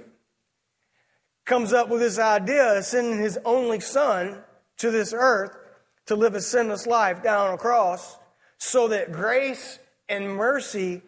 comes 1.43 1.73
up 1.73 1.89
with 1.89 1.99
this 1.99 2.19
idea 2.19 2.77
of 2.77 2.85
sending 2.85 3.19
his 3.19 3.37
only 3.43 3.79
son 3.79 4.37
to 4.77 4.91
this 4.91 5.11
earth 5.11 5.57
to 6.05 6.15
live 6.15 6.35
a 6.35 6.41
sinless 6.41 6.85
life 6.85 7.23
down 7.23 7.47
on 7.47 7.53
a 7.55 7.57
cross 7.57 8.19
so 8.59 8.87
that 8.89 9.11
grace 9.11 9.79
and 10.07 10.29
mercy 10.35 11.01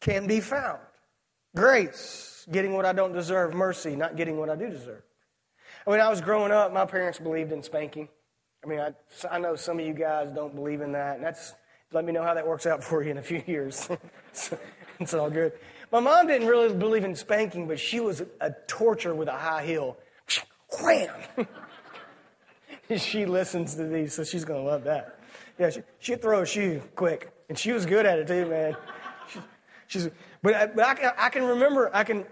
can 0.00 0.26
be 0.26 0.40
found. 0.40 0.80
Grace, 1.54 2.44
getting 2.50 2.72
what 2.72 2.84
I 2.84 2.92
don't 2.92 3.12
deserve, 3.12 3.54
mercy, 3.54 3.94
not 3.94 4.16
getting 4.16 4.38
what 4.38 4.50
I 4.50 4.56
do 4.56 4.68
deserve. 4.68 5.02
When 5.84 6.00
I 6.00 6.08
was 6.08 6.20
growing 6.20 6.50
up, 6.50 6.72
my 6.72 6.84
parents 6.84 7.20
believed 7.20 7.52
in 7.52 7.62
spanking. 7.62 8.08
I 8.64 8.68
mean, 8.68 8.80
I, 8.80 8.92
I 9.30 9.38
know 9.38 9.54
some 9.54 9.78
of 9.78 9.86
you 9.86 9.94
guys 9.94 10.32
don't 10.32 10.54
believe 10.54 10.80
in 10.80 10.92
that, 10.92 11.16
and 11.16 11.24
that's 11.24 11.54
let 11.92 12.04
me 12.04 12.12
know 12.12 12.24
how 12.24 12.34
that 12.34 12.46
works 12.46 12.66
out 12.66 12.82
for 12.88 13.04
you 13.04 13.12
in 13.12 13.18
a 13.18 13.22
few 13.22 13.40
years. 13.46 13.88
it's 14.98 15.14
all 15.14 15.30
good. 15.30 15.52
My 15.92 16.00
mom 16.00 16.26
didn't 16.26 16.48
really 16.48 16.74
believe 16.74 17.04
in 17.04 17.14
spanking, 17.14 17.68
but 17.68 17.78
she 17.78 18.00
was 18.00 18.22
a 18.40 18.50
torture 18.66 19.14
with 19.14 19.28
a 19.28 19.32
high 19.32 19.64
heel. 19.64 19.96
Wham! 20.82 21.10
she 22.96 23.24
listens 23.24 23.74
to 23.76 23.84
these, 23.84 24.14
so 24.14 24.24
she's 24.24 24.44
going 24.44 24.62
to 24.62 24.66
love 24.68 24.84
that. 24.84 25.18
Yeah, 25.58 25.70
she, 25.70 25.82
she'd 26.00 26.22
throw 26.22 26.42
a 26.42 26.46
shoe 26.46 26.82
quick, 26.94 27.30
and 27.48 27.58
she 27.58 27.72
was 27.72 27.86
good 27.86 28.04
at 28.04 28.18
it 28.18 28.26
too, 28.26 28.46
man. 28.46 28.76
She, 29.32 29.40
she's, 29.86 30.10
but, 30.42 30.74
but 30.74 30.84
I, 30.84 30.94
can, 30.94 31.12
I 31.16 31.28
can 31.28 31.44
remember, 31.44 31.90
I 31.94 32.04
can 32.04 32.24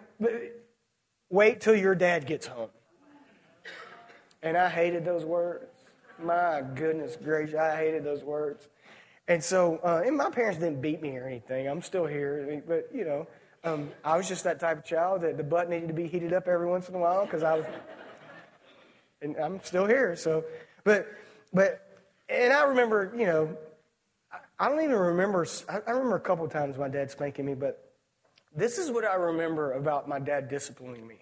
wait 1.31 1.61
till 1.61 1.77
your 1.77 1.95
dad 1.95 2.27
gets 2.27 2.47
home. 2.47 2.71
And 4.43 4.57
I 4.57 4.69
hated 4.69 5.05
those 5.05 5.25
words. 5.25 5.65
My 6.23 6.63
goodness 6.75 7.17
gracious, 7.17 7.57
I 7.57 7.77
hated 7.77 8.05
those 8.05 8.23
words. 8.23 8.69
And 9.27 9.43
so, 9.43 9.81
uh, 9.83 10.03
and 10.05 10.17
my 10.17 10.29
parents 10.29 10.59
didn't 10.59 10.83
beat 10.83 11.01
me 11.01 11.17
or 11.17 11.27
anything. 11.27 11.67
I'm 11.67 11.81
still 11.81 12.05
here, 12.05 12.63
but 12.67 12.89
you 12.93 13.05
know, 13.05 13.27
um, 13.65 13.91
I 14.05 14.17
was 14.17 14.29
just 14.29 14.45
that 14.45 14.61
type 14.61 14.79
of 14.79 14.85
child 14.85 15.23
that 15.23 15.37
the 15.37 15.43
butt 15.43 15.71
needed 15.71 15.89
to 15.89 15.95
be 15.95 16.07
heated 16.07 16.33
up 16.33 16.47
every 16.47 16.67
once 16.67 16.89
in 16.89 16.95
a 16.95 16.99
while 16.99 17.25
because 17.25 17.43
I 17.43 17.57
was, 17.57 17.67
and 19.23 19.37
I'm 19.37 19.63
still 19.63 19.87
here. 19.87 20.15
So, 20.17 20.45
but, 20.85 21.07
but, 21.53 21.81
and 22.29 22.53
I 22.53 22.65
remember, 22.65 23.13
you 23.17 23.27
know, 23.27 23.57
I, 24.31 24.39
I 24.59 24.69
don't 24.69 24.83
even 24.83 24.97
remember. 24.97 25.47
I, 25.69 25.79
I 25.87 25.91
remember 25.93 26.17
a 26.17 26.21
couple 26.21 26.47
times 26.49 26.77
my 26.77 26.89
dad 26.89 27.11
spanking 27.11 27.47
me, 27.47 27.55
but 27.55 27.93
this 28.55 28.79
is 28.79 28.91
what 28.91 29.05
I 29.05 29.15
remember 29.15 29.73
about 29.73 30.09
my 30.09 30.19
dad 30.19 30.49
disciplining 30.49 31.07
me. 31.07 31.17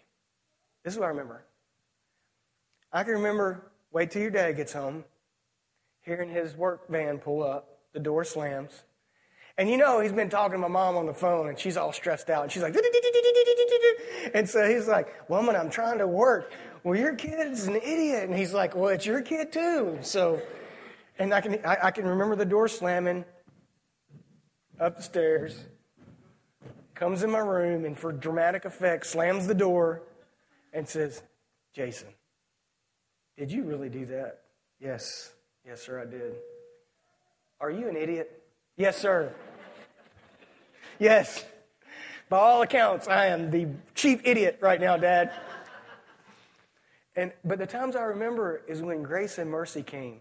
This 0.84 0.94
is 0.94 0.99
what 0.99 1.06
I 1.06 1.11
remember. 1.11 1.44
I 2.92 3.04
can 3.04 3.14
remember 3.14 3.70
wait 3.92 4.11
till 4.11 4.22
your 4.22 4.30
dad 4.30 4.56
gets 4.56 4.72
home, 4.72 5.04
hearing 6.00 6.30
his 6.30 6.56
work 6.56 6.88
van 6.88 7.18
pull 7.18 7.42
up, 7.42 7.78
the 7.92 8.00
door 8.00 8.25
slams. 8.25 8.82
And 9.59 9.68
you 9.68 9.76
know, 9.76 10.00
he's 10.00 10.12
been 10.12 10.30
talking 10.30 10.54
to 10.54 10.59
my 10.59 10.68
mom 10.68 10.97
on 10.97 11.06
the 11.06 11.14
phone 11.14 11.49
and 11.49 11.59
she's 11.59 11.76
all 11.76 11.92
stressed 11.92 12.30
out. 12.30 12.42
And 12.42 12.52
she's 12.52 12.62
like, 12.62 12.75
and 14.35 14.49
so 14.49 14.68
he's 14.68 14.88
like, 14.88 15.28
Woman, 15.28 15.56
I'm 15.56 15.71
trying 15.71 15.99
to 15.99 16.06
work. 16.06 16.52
Well, 16.85 16.99
your 16.99 17.14
kid's 17.14 17.66
an 17.66 17.76
idiot. 17.76 18.25
And 18.28 18.35
he's 18.35 18.54
like, 18.54 18.75
Well, 18.75 18.88
it's 18.88 19.04
your 19.04 19.21
kid 19.21 19.52
too. 19.52 19.99
So, 20.00 20.40
and 21.18 21.35
I 21.35 21.40
can, 21.40 21.64
I, 21.64 21.76
I 21.85 21.90
can 21.90 22.06
remember 22.06 22.35
the 22.35 22.47
door 22.47 22.66
slamming 22.66 23.25
up 24.80 24.97
the 24.97 25.02
stairs, 25.02 25.64
comes 26.94 27.23
in 27.23 27.30
my 27.30 27.38
room, 27.38 27.85
and 27.85 27.97
for 27.97 28.11
dramatic 28.11 28.64
effect, 28.64 29.06
slams 29.06 29.47
the 29.47 29.54
door 29.54 30.02
and 30.73 30.88
says, 30.88 31.23
Jason, 31.75 32.09
did 33.37 33.52
you 33.52 33.62
really 33.64 33.88
do 33.88 34.06
that? 34.06 34.40
Yes. 34.80 35.32
Yes, 35.64 35.82
sir, 35.82 36.00
I 36.00 36.06
did. 36.06 36.35
Are 37.61 37.71
you 37.71 37.88
an 37.88 37.97
idiot? 37.97 38.42
Yes, 38.76 38.97
sir. 38.97 39.32
Yes. 41.02 41.44
By 42.28 42.38
all 42.38 42.62
accounts, 42.62 43.09
I 43.09 43.26
am 43.26 43.50
the 43.50 43.66
chief 43.97 44.21
idiot 44.23 44.59
right 44.61 44.80
now, 44.80 44.97
Dad. 44.97 45.32
And 47.16 47.32
but 47.44 47.59
the 47.59 47.66
times 47.66 47.97
I 47.97 48.02
remember 48.02 48.62
is 48.68 48.82
when 48.82 49.02
grace 49.02 49.38
and 49.38 49.50
mercy 49.50 49.82
came, 49.82 50.21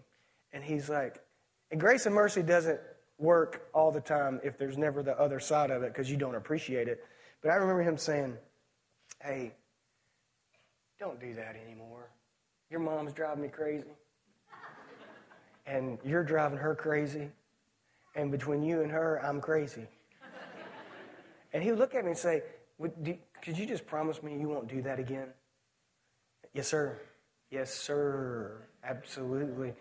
and 0.52 0.64
he's 0.64 0.90
like, 0.90 1.22
and 1.70 1.80
grace 1.80 2.06
and 2.06 2.14
mercy 2.16 2.42
doesn't 2.42 2.80
work 3.18 3.68
all 3.72 3.92
the 3.92 4.00
time 4.00 4.40
if 4.42 4.58
there's 4.58 4.76
never 4.76 5.04
the 5.04 5.16
other 5.20 5.38
side 5.38 5.70
of 5.70 5.84
it 5.84 5.94
because 5.94 6.10
you 6.10 6.16
don't 6.16 6.34
appreciate 6.34 6.88
it. 6.88 7.04
But 7.42 7.52
I 7.52 7.54
remember 7.54 7.82
him 7.82 7.96
saying, 7.96 8.36
"Hey, 9.20 9.54
don't 10.98 11.20
do 11.20 11.32
that 11.34 11.54
anymore. 11.64 12.10
Your 12.70 12.80
mom's 12.80 13.12
driving 13.12 13.44
me 13.44 13.50
crazy 13.50 13.94
and 15.64 15.96
you're 16.04 16.24
driving 16.24 16.58
her 16.58 16.74
crazy, 16.74 17.30
and 18.16 18.32
between 18.32 18.64
you 18.64 18.82
and 18.82 18.90
her, 18.90 19.24
I'm 19.24 19.40
crazy. 19.40 19.86
And 21.52 21.62
he 21.62 21.70
would 21.70 21.78
look 21.78 21.94
at 21.94 22.04
me 22.04 22.10
and 22.10 22.18
say, 22.18 22.42
Could 22.80 23.58
you 23.58 23.66
just 23.66 23.86
promise 23.86 24.22
me 24.22 24.38
you 24.38 24.48
won't 24.48 24.68
do 24.68 24.82
that 24.82 24.98
again? 24.98 25.28
Yes, 26.54 26.68
sir. 26.68 26.98
Yes, 27.50 27.72
sir. 27.72 28.62
Absolutely. 28.84 29.74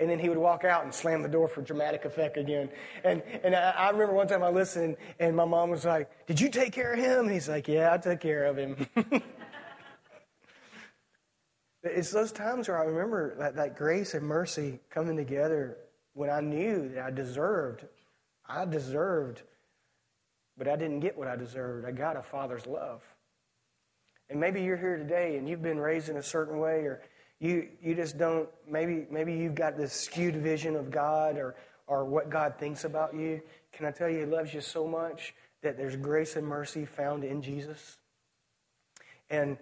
And 0.00 0.08
then 0.08 0.18
he 0.18 0.28
would 0.28 0.38
walk 0.38 0.64
out 0.64 0.84
and 0.84 0.94
slam 0.94 1.22
the 1.22 1.28
door 1.28 1.48
for 1.48 1.60
dramatic 1.60 2.04
effect 2.04 2.36
again. 2.36 2.70
And, 3.02 3.22
and 3.42 3.54
I, 3.54 3.70
I 3.70 3.90
remember 3.90 4.14
one 4.14 4.28
time 4.28 4.44
I 4.44 4.48
listened, 4.48 4.96
and 5.18 5.34
my 5.34 5.44
mom 5.44 5.70
was 5.70 5.84
like, 5.84 6.26
Did 6.26 6.40
you 6.40 6.48
take 6.48 6.72
care 6.72 6.92
of 6.92 6.98
him? 6.98 7.26
And 7.26 7.32
he's 7.32 7.48
like, 7.48 7.68
Yeah, 7.68 7.92
I 7.92 7.98
took 7.98 8.20
care 8.20 8.44
of 8.44 8.56
him. 8.56 8.86
It's 11.82 12.10
those 12.10 12.32
times 12.32 12.68
where 12.68 12.78
I 12.78 12.84
remember 12.84 13.34
that, 13.38 13.56
that 13.56 13.76
grace 13.76 14.14
and 14.14 14.26
mercy 14.26 14.80
coming 14.90 15.16
together 15.16 15.76
when 16.12 16.28
I 16.28 16.40
knew 16.40 16.88
that 16.90 17.04
I 17.04 17.10
deserved. 17.10 17.84
I 18.46 18.64
deserved, 18.64 19.42
but 20.58 20.68
I 20.68 20.76
didn't 20.76 21.00
get 21.00 21.16
what 21.16 21.28
I 21.28 21.36
deserved. 21.36 21.86
I 21.86 21.92
got 21.92 22.16
a 22.16 22.22
father's 22.22 22.66
love. 22.66 23.02
And 24.28 24.38
maybe 24.38 24.62
you're 24.62 24.76
here 24.76 24.96
today 24.96 25.36
and 25.36 25.48
you've 25.48 25.62
been 25.62 25.78
raised 25.78 26.08
in 26.08 26.16
a 26.16 26.22
certain 26.22 26.58
way, 26.58 26.80
or 26.80 27.00
you, 27.40 27.68
you 27.80 27.94
just 27.94 28.18
don't, 28.18 28.48
maybe, 28.68 29.06
maybe 29.10 29.34
you've 29.34 29.54
got 29.54 29.76
this 29.76 29.92
skewed 29.92 30.36
vision 30.36 30.76
of 30.76 30.90
God 30.90 31.38
or, 31.38 31.54
or 31.86 32.04
what 32.04 32.28
God 32.28 32.54
thinks 32.58 32.84
about 32.84 33.14
you. 33.14 33.40
Can 33.72 33.86
I 33.86 33.90
tell 33.90 34.10
you, 34.10 34.20
He 34.20 34.26
loves 34.26 34.52
you 34.52 34.60
so 34.60 34.86
much 34.86 35.34
that 35.62 35.76
there's 35.76 35.96
grace 35.96 36.36
and 36.36 36.46
mercy 36.46 36.84
found 36.84 37.24
in 37.24 37.40
Jesus? 37.40 37.96
And 39.30 39.56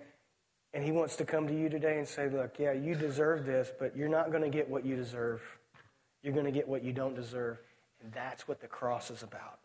and 0.76 0.84
he 0.84 0.92
wants 0.92 1.16
to 1.16 1.24
come 1.24 1.48
to 1.48 1.58
you 1.58 1.70
today 1.70 1.96
and 1.96 2.06
say, 2.06 2.28
Look, 2.28 2.58
yeah, 2.58 2.72
you 2.72 2.94
deserve 2.94 3.46
this, 3.46 3.72
but 3.78 3.96
you're 3.96 4.10
not 4.10 4.30
going 4.30 4.42
to 4.42 4.50
get 4.50 4.68
what 4.68 4.84
you 4.84 4.94
deserve. 4.94 5.40
You're 6.22 6.34
going 6.34 6.44
to 6.44 6.52
get 6.52 6.68
what 6.68 6.84
you 6.84 6.92
don't 6.92 7.14
deserve. 7.14 7.58
And 8.02 8.12
that's 8.12 8.46
what 8.46 8.60
the 8.60 8.66
cross 8.66 9.10
is 9.10 9.22
about. 9.22 9.58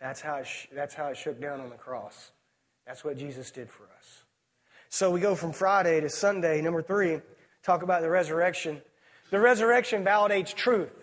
That's 0.00 0.20
how, 0.20 0.36
it 0.36 0.46
sh- 0.46 0.66
that's 0.72 0.94
how 0.94 1.06
it 1.06 1.16
shook 1.16 1.40
down 1.40 1.60
on 1.60 1.70
the 1.70 1.76
cross. 1.76 2.32
That's 2.86 3.04
what 3.04 3.16
Jesus 3.16 3.50
did 3.50 3.70
for 3.70 3.84
us. 3.98 4.22
So 4.88 5.10
we 5.10 5.20
go 5.20 5.34
from 5.34 5.52
Friday 5.52 6.00
to 6.00 6.08
Sunday, 6.08 6.60
number 6.60 6.82
three, 6.82 7.20
talk 7.62 7.82
about 7.82 8.02
the 8.02 8.10
resurrection. 8.10 8.80
The 9.30 9.40
resurrection 9.40 10.04
validates 10.04 10.54
truth. 10.54 10.94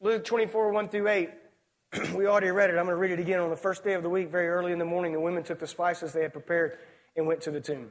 Luke 0.00 0.24
24, 0.24 0.72
1 0.72 0.88
through 0.88 1.08
8. 1.08 1.30
we 2.14 2.26
already 2.26 2.50
read 2.50 2.70
it. 2.70 2.76
I'm 2.76 2.86
going 2.86 2.88
to 2.88 2.96
read 2.96 3.12
it 3.12 3.20
again. 3.20 3.40
On 3.40 3.50
the 3.50 3.56
first 3.56 3.84
day 3.84 3.94
of 3.94 4.02
the 4.02 4.10
week, 4.10 4.30
very 4.30 4.48
early 4.48 4.72
in 4.72 4.78
the 4.78 4.84
morning, 4.84 5.12
the 5.12 5.20
women 5.20 5.44
took 5.44 5.60
the 5.60 5.66
spices 5.66 6.12
they 6.12 6.22
had 6.22 6.32
prepared 6.32 6.78
and 7.16 7.26
went 7.26 7.40
to 7.42 7.50
the 7.50 7.60
tomb. 7.60 7.90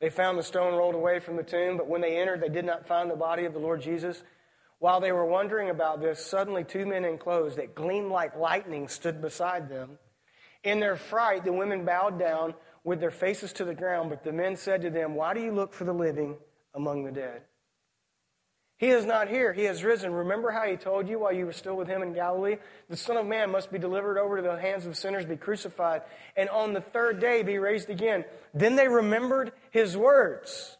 They 0.00 0.10
found 0.10 0.38
the 0.38 0.44
stone 0.44 0.74
rolled 0.74 0.94
away 0.94 1.18
from 1.18 1.36
the 1.36 1.42
tomb, 1.42 1.76
but 1.76 1.88
when 1.88 2.00
they 2.00 2.16
entered, 2.18 2.40
they 2.40 2.48
did 2.48 2.64
not 2.64 2.86
find 2.86 3.10
the 3.10 3.16
body 3.16 3.44
of 3.44 3.52
the 3.52 3.58
Lord 3.58 3.82
Jesus. 3.82 4.22
While 4.78 5.00
they 5.00 5.12
were 5.12 5.24
wondering 5.24 5.70
about 5.70 6.00
this, 6.00 6.24
suddenly 6.24 6.62
two 6.62 6.86
men 6.86 7.04
in 7.04 7.18
clothes 7.18 7.56
that 7.56 7.74
gleamed 7.74 8.10
like 8.10 8.36
lightning 8.36 8.88
stood 8.88 9.20
beside 9.20 9.68
them. 9.68 9.98
In 10.62 10.80
their 10.80 10.96
fright, 10.96 11.44
the 11.44 11.52
women 11.52 11.84
bowed 11.84 12.18
down 12.18 12.54
with 12.84 13.00
their 13.00 13.10
faces 13.10 13.52
to 13.54 13.64
the 13.64 13.74
ground, 13.74 14.10
but 14.10 14.22
the 14.22 14.32
men 14.32 14.56
said 14.56 14.82
to 14.82 14.90
them, 14.90 15.14
Why 15.14 15.34
do 15.34 15.40
you 15.40 15.52
look 15.52 15.72
for 15.72 15.84
the 15.84 15.92
living 15.92 16.36
among 16.74 17.04
the 17.04 17.12
dead? 17.12 17.42
He 18.78 18.90
is 18.90 19.04
not 19.04 19.28
here. 19.28 19.52
He 19.52 19.64
has 19.64 19.82
risen. 19.82 20.12
Remember 20.12 20.52
how 20.52 20.62
he 20.62 20.76
told 20.76 21.08
you 21.08 21.18
while 21.18 21.32
you 21.32 21.46
were 21.46 21.52
still 21.52 21.76
with 21.76 21.88
him 21.88 22.00
in 22.00 22.12
Galilee? 22.12 22.58
The 22.88 22.96
Son 22.96 23.16
of 23.16 23.26
Man 23.26 23.50
must 23.50 23.72
be 23.72 23.78
delivered 23.78 24.18
over 24.18 24.36
to 24.36 24.42
the 24.42 24.56
hands 24.56 24.86
of 24.86 24.96
sinners, 24.96 25.26
be 25.26 25.36
crucified, 25.36 26.02
and 26.36 26.48
on 26.48 26.72
the 26.72 26.80
third 26.80 27.20
day 27.20 27.42
be 27.42 27.58
raised 27.58 27.90
again. 27.90 28.24
Then 28.54 28.76
they 28.76 28.86
remembered 28.86 29.50
his 29.72 29.96
words. 29.96 30.77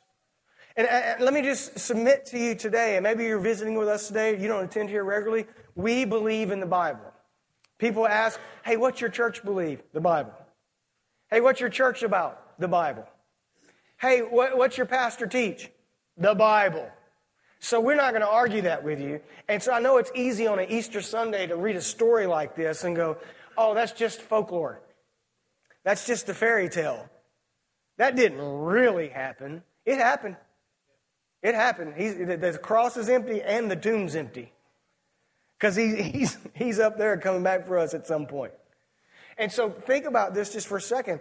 And 0.78 0.86
uh, 0.86 0.90
uh, 0.90 1.14
let 1.18 1.34
me 1.34 1.42
just 1.42 1.76
submit 1.76 2.24
to 2.26 2.38
you 2.38 2.54
today, 2.54 2.96
and 2.96 3.02
maybe 3.02 3.24
you're 3.24 3.40
visiting 3.40 3.74
with 3.74 3.88
us 3.88 4.06
today, 4.06 4.40
you 4.40 4.46
don't 4.46 4.64
attend 4.64 4.88
here 4.88 5.02
regularly. 5.02 5.46
We 5.74 6.04
believe 6.04 6.52
in 6.52 6.60
the 6.60 6.66
Bible. 6.66 7.12
People 7.78 8.06
ask, 8.06 8.38
hey, 8.64 8.76
what's 8.76 9.00
your 9.00 9.10
church 9.10 9.44
believe? 9.44 9.82
The 9.92 10.00
Bible. 10.00 10.32
Hey, 11.32 11.40
what's 11.40 11.58
your 11.58 11.68
church 11.68 12.04
about? 12.04 12.60
The 12.60 12.68
Bible. 12.68 13.04
Hey, 14.00 14.20
what, 14.20 14.56
what's 14.56 14.76
your 14.76 14.86
pastor 14.86 15.26
teach? 15.26 15.68
The 16.16 16.36
Bible. 16.36 16.88
So 17.58 17.80
we're 17.80 17.96
not 17.96 18.12
going 18.12 18.22
to 18.22 18.30
argue 18.30 18.62
that 18.62 18.84
with 18.84 19.00
you. 19.00 19.20
And 19.48 19.60
so 19.60 19.72
I 19.72 19.80
know 19.80 19.96
it's 19.96 20.12
easy 20.14 20.46
on 20.46 20.60
an 20.60 20.70
Easter 20.70 21.00
Sunday 21.00 21.48
to 21.48 21.56
read 21.56 21.74
a 21.74 21.80
story 21.80 22.26
like 22.28 22.54
this 22.54 22.84
and 22.84 22.94
go, 22.94 23.16
oh, 23.56 23.74
that's 23.74 23.90
just 23.90 24.22
folklore. 24.22 24.80
That's 25.82 26.06
just 26.06 26.28
a 26.28 26.34
fairy 26.34 26.68
tale. 26.68 27.10
That 27.96 28.14
didn't 28.14 28.40
really 28.40 29.08
happen. 29.08 29.64
It 29.84 29.98
happened. 29.98 30.36
It 31.42 31.54
happened. 31.54 31.94
He's, 31.96 32.16
the 32.16 32.58
cross 32.60 32.96
is 32.96 33.08
empty 33.08 33.42
and 33.42 33.70
the 33.70 33.76
tomb's 33.76 34.16
empty. 34.16 34.52
Because 35.58 35.76
he, 35.76 36.02
he's, 36.02 36.38
he's 36.54 36.78
up 36.78 36.98
there 36.98 37.16
coming 37.18 37.42
back 37.42 37.66
for 37.66 37.78
us 37.78 37.94
at 37.94 38.06
some 38.06 38.26
point. 38.26 38.52
And 39.36 39.52
so 39.52 39.70
think 39.70 40.04
about 40.04 40.34
this 40.34 40.52
just 40.52 40.66
for 40.66 40.78
a 40.78 40.82
second. 40.82 41.20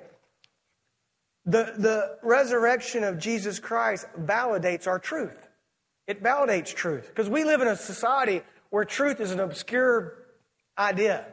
The, 1.46 1.74
the 1.78 2.18
resurrection 2.24 3.04
of 3.04 3.20
Jesus 3.20 3.60
Christ 3.60 4.06
validates 4.20 4.88
our 4.88 5.00
truth. 5.00 5.48
It 6.08 6.24
validates 6.24 6.74
truth. 6.74 7.08
Because 7.08 7.30
we 7.30 7.44
live 7.44 7.62
in 7.62 7.68
a 7.68 7.76
society 7.76 8.42
where 8.70 8.84
truth 8.84 9.22
is 9.22 9.32
an 9.32 9.40
obscure 9.40 10.18
idea, 10.78 11.26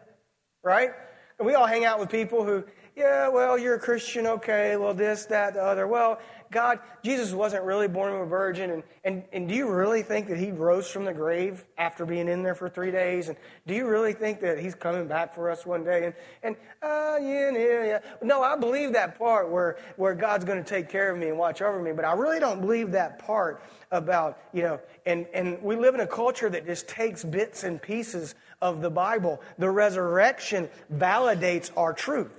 right? 0.62 0.90
And 1.38 1.46
we 1.46 1.54
all 1.54 1.66
hang 1.66 1.84
out 1.84 1.98
with 1.98 2.10
people 2.10 2.44
who, 2.44 2.64
yeah, 2.96 3.28
well, 3.28 3.58
you're 3.58 3.74
a 3.74 3.80
Christian, 3.80 4.26
okay, 4.26 4.76
well, 4.76 4.94
this, 4.94 5.26
that, 5.26 5.54
the 5.54 5.62
other. 5.62 5.88
Well, 5.88 6.20
God, 6.52 6.78
Jesus 7.02 7.32
wasn't 7.32 7.64
really 7.64 7.88
born 7.88 8.12
of 8.12 8.20
a 8.20 8.26
virgin. 8.26 8.70
And, 8.70 8.82
and, 9.02 9.24
and 9.32 9.48
do 9.48 9.54
you 9.56 9.68
really 9.68 10.02
think 10.02 10.28
that 10.28 10.38
he 10.38 10.52
rose 10.52 10.88
from 10.88 11.04
the 11.04 11.12
grave 11.12 11.64
after 11.76 12.06
being 12.06 12.28
in 12.28 12.44
there 12.44 12.54
for 12.54 12.68
three 12.68 12.92
days? 12.92 13.28
And 13.28 13.36
do 13.66 13.74
you 13.74 13.88
really 13.88 14.12
think 14.12 14.40
that 14.42 14.60
he's 14.60 14.76
coming 14.76 15.08
back 15.08 15.34
for 15.34 15.50
us 15.50 15.66
one 15.66 15.82
day? 15.82 16.04
And, 16.04 16.14
and 16.44 16.56
uh, 16.80 17.18
yeah, 17.20 17.50
yeah, 17.50 17.84
yeah. 17.84 17.98
No, 18.22 18.44
I 18.44 18.56
believe 18.56 18.92
that 18.92 19.18
part 19.18 19.50
where, 19.50 19.78
where 19.96 20.14
God's 20.14 20.44
going 20.44 20.62
to 20.62 20.68
take 20.68 20.88
care 20.88 21.10
of 21.10 21.18
me 21.18 21.26
and 21.26 21.36
watch 21.36 21.60
over 21.60 21.82
me. 21.82 21.90
But 21.90 22.04
I 22.04 22.12
really 22.12 22.38
don't 22.38 22.60
believe 22.60 22.92
that 22.92 23.18
part 23.18 23.64
about, 23.90 24.38
you 24.52 24.62
know, 24.62 24.80
and, 25.04 25.26
and 25.34 25.60
we 25.60 25.74
live 25.74 25.94
in 25.94 26.00
a 26.00 26.06
culture 26.06 26.48
that 26.48 26.64
just 26.64 26.86
takes 26.86 27.24
bits 27.24 27.64
and 27.64 27.82
pieces 27.82 28.36
of 28.62 28.80
the 28.80 28.90
Bible. 28.90 29.42
The 29.58 29.68
resurrection 29.68 30.68
validates 30.94 31.72
our 31.76 31.92
truth. 31.92 32.30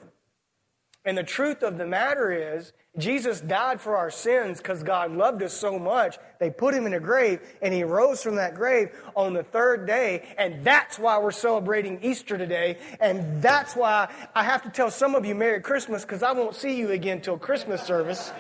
And 1.06 1.18
the 1.18 1.24
truth 1.24 1.62
of 1.62 1.78
the 1.78 1.86
matter 1.86 2.32
is, 2.32 2.74
Jesus 2.98 3.42
died 3.42 3.82
for 3.82 3.98
our 3.98 4.10
sins 4.10 4.60
because 4.60 4.82
God 4.82 5.12
loved 5.12 5.44
us 5.44 5.54
so 5.54 5.78
much. 5.78 6.18
They 6.40 6.50
put 6.50 6.74
him 6.74 6.86
in 6.86 6.94
a 6.94 7.00
grave 7.00 7.42
and 7.62 7.74
he 7.74 7.84
rose 7.84 8.24
from 8.24 8.36
that 8.36 8.56
grave 8.56 8.90
on 9.16 9.34
the 9.34 9.44
third 9.44 9.86
day. 9.86 10.34
And 10.38 10.64
that's 10.64 10.98
why 10.98 11.20
we're 11.20 11.32
celebrating 11.32 12.02
Easter 12.02 12.38
today. 12.38 12.78
And 13.02 13.42
that's 13.42 13.76
why 13.76 14.10
I 14.34 14.44
have 14.44 14.64
to 14.64 14.70
tell 14.70 14.90
some 14.90 15.14
of 15.14 15.26
you 15.26 15.36
Merry 15.36 15.62
Christmas 15.62 16.04
because 16.04 16.24
I 16.24 16.32
won't 16.32 16.56
see 16.56 16.78
you 16.78 16.92
again 16.92 17.20
till 17.20 17.38
Christmas 17.38 17.84
service. 17.84 18.32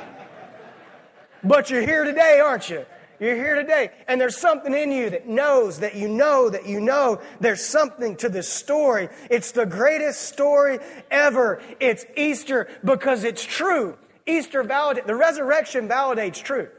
But 1.43 1.69
you're 1.69 1.81
here 1.81 2.05
today, 2.05 2.39
aren't 2.39 2.69
you? 2.69 2.85
You're 3.19 3.35
here 3.35 3.55
today, 3.55 3.91
and 4.07 4.19
there's 4.19 4.37
something 4.37 4.73
in 4.73 4.91
you 4.91 5.09
that 5.09 5.27
knows 5.27 5.79
that 5.79 5.95
you 5.95 6.09
know 6.09 6.49
that 6.49 6.67
you 6.67 6.81
know 6.81 7.21
there's 7.39 7.63
something 7.63 8.17
to 8.17 8.29
this 8.29 8.51
story. 8.51 9.09
It's 9.29 9.51
the 9.51 9.65
greatest 9.65 10.23
story 10.23 10.79
ever. 11.09 11.61
It's 11.79 12.05
Easter 12.17 12.67
because 12.83 13.23
it's 13.23 13.43
true. 13.43 13.97
Easter 14.25 14.63
validates, 14.63 15.05
the 15.05 15.15
resurrection 15.15 15.87
validates 15.87 16.43
truth. 16.43 16.71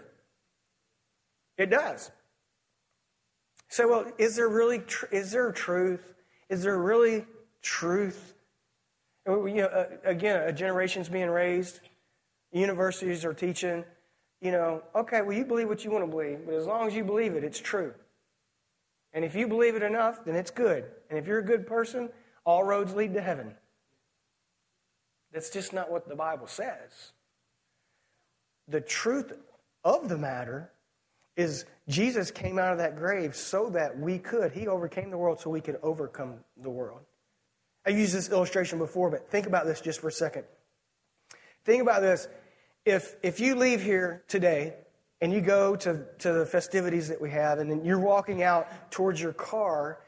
It 1.57 1.71
does. 1.71 2.11
So, 3.69 3.89
well, 3.89 4.13
is 4.19 4.37
there 4.37 4.49
really, 4.49 4.81
tr- 4.81 5.07
is 5.07 5.33
there 5.33 5.51
truth? 5.53 6.15
Is 6.49 6.63
there 6.63 6.79
really 6.79 7.25
truth? 7.63 8.35
You 9.27 9.55
know, 9.55 9.65
uh, 9.67 9.87
again, 10.05 10.49
a 10.49 10.53
generation's 10.53 11.09
being 11.09 11.31
raised. 11.31 11.81
Universities 12.53 13.25
are 13.25 13.35
teaching 13.35 13.85
you 14.41 14.51
know, 14.51 14.83
okay, 14.95 15.23
well, 15.23 15.37
you 15.37 15.45
believe 15.45 15.69
what 15.69 15.85
you 15.85 15.91
want 15.91 16.05
to 16.05 16.11
believe, 16.11 16.41
but 16.45 16.55
as 16.55 16.67
long 16.67 16.87
as 16.87 16.95
you 16.95 17.05
believe 17.05 17.35
it, 17.35 17.45
it's 17.45 17.59
true. 17.59 17.95
And 19.13 19.25
if 19.25 19.35
you 19.35 19.49
believe 19.49 19.75
it 19.75 19.83
enough, 19.83 20.25
then 20.25 20.37
it's 20.37 20.51
good. 20.51 20.85
And 21.09 21.19
if 21.19 21.27
you're 21.27 21.39
a 21.39 21.45
good 21.45 21.67
person, 21.67 22.11
all 22.45 22.65
roads 22.65 22.95
lead 22.95 23.15
to 23.15 23.21
heaven. 23.21 23.55
That's 25.33 25.51
just 25.51 25.73
not 25.73 25.91
what 25.91 26.09
the 26.09 26.15
Bible 26.15 26.47
says. 26.47 27.13
The 28.69 28.81
truth 28.81 29.33
of 29.85 30.09
the 30.09 30.19
matter 30.19 30.71
is 31.37 31.65
Jesus 31.89 32.31
came 32.31 32.59
out 32.59 32.73
of 32.73 32.79
that 32.79 32.97
grave 32.97 33.37
so 33.37 33.71
that 33.71 33.99
we 33.99 34.19
could. 34.19 34.53
He 34.53 34.67
overcame 34.67 35.11
the 35.11 35.19
world 35.19 35.41
so 35.41 35.51
we 35.51 35.61
could 35.61 35.79
overcome 35.83 36.37
the 36.63 36.71
world. 36.71 37.01
I 37.87 37.91
used 37.91 38.15
this 38.15 38.31
illustration 38.31 38.79
before, 38.79 39.11
but 39.11 39.31
think 39.31 39.47
about 39.47 39.67
this 39.67 39.81
just 39.81 40.01
for 40.01 40.09
a 40.09 40.13
second. 40.13 40.45
Think 41.65 41.83
about 41.83 42.03
this 42.03 42.29
if, 42.87 43.17
if 43.23 43.41
you 43.41 43.57
leave 43.57 43.83
here 43.83 44.23
today 44.29 44.75
and 45.21 45.33
you 45.33 45.41
go 45.41 45.75
to, 45.77 46.05
to 46.21 46.33
the 46.33 46.47
festivities 46.47 47.09
that 47.09 47.21
we 47.21 47.31
have, 47.31 47.59
and 47.59 47.71
then 47.71 47.85
you're 47.85 47.99
walking 47.99 48.43
out 48.43 48.91
towards 48.91 49.21
your 49.21 49.33
car, 49.33 49.99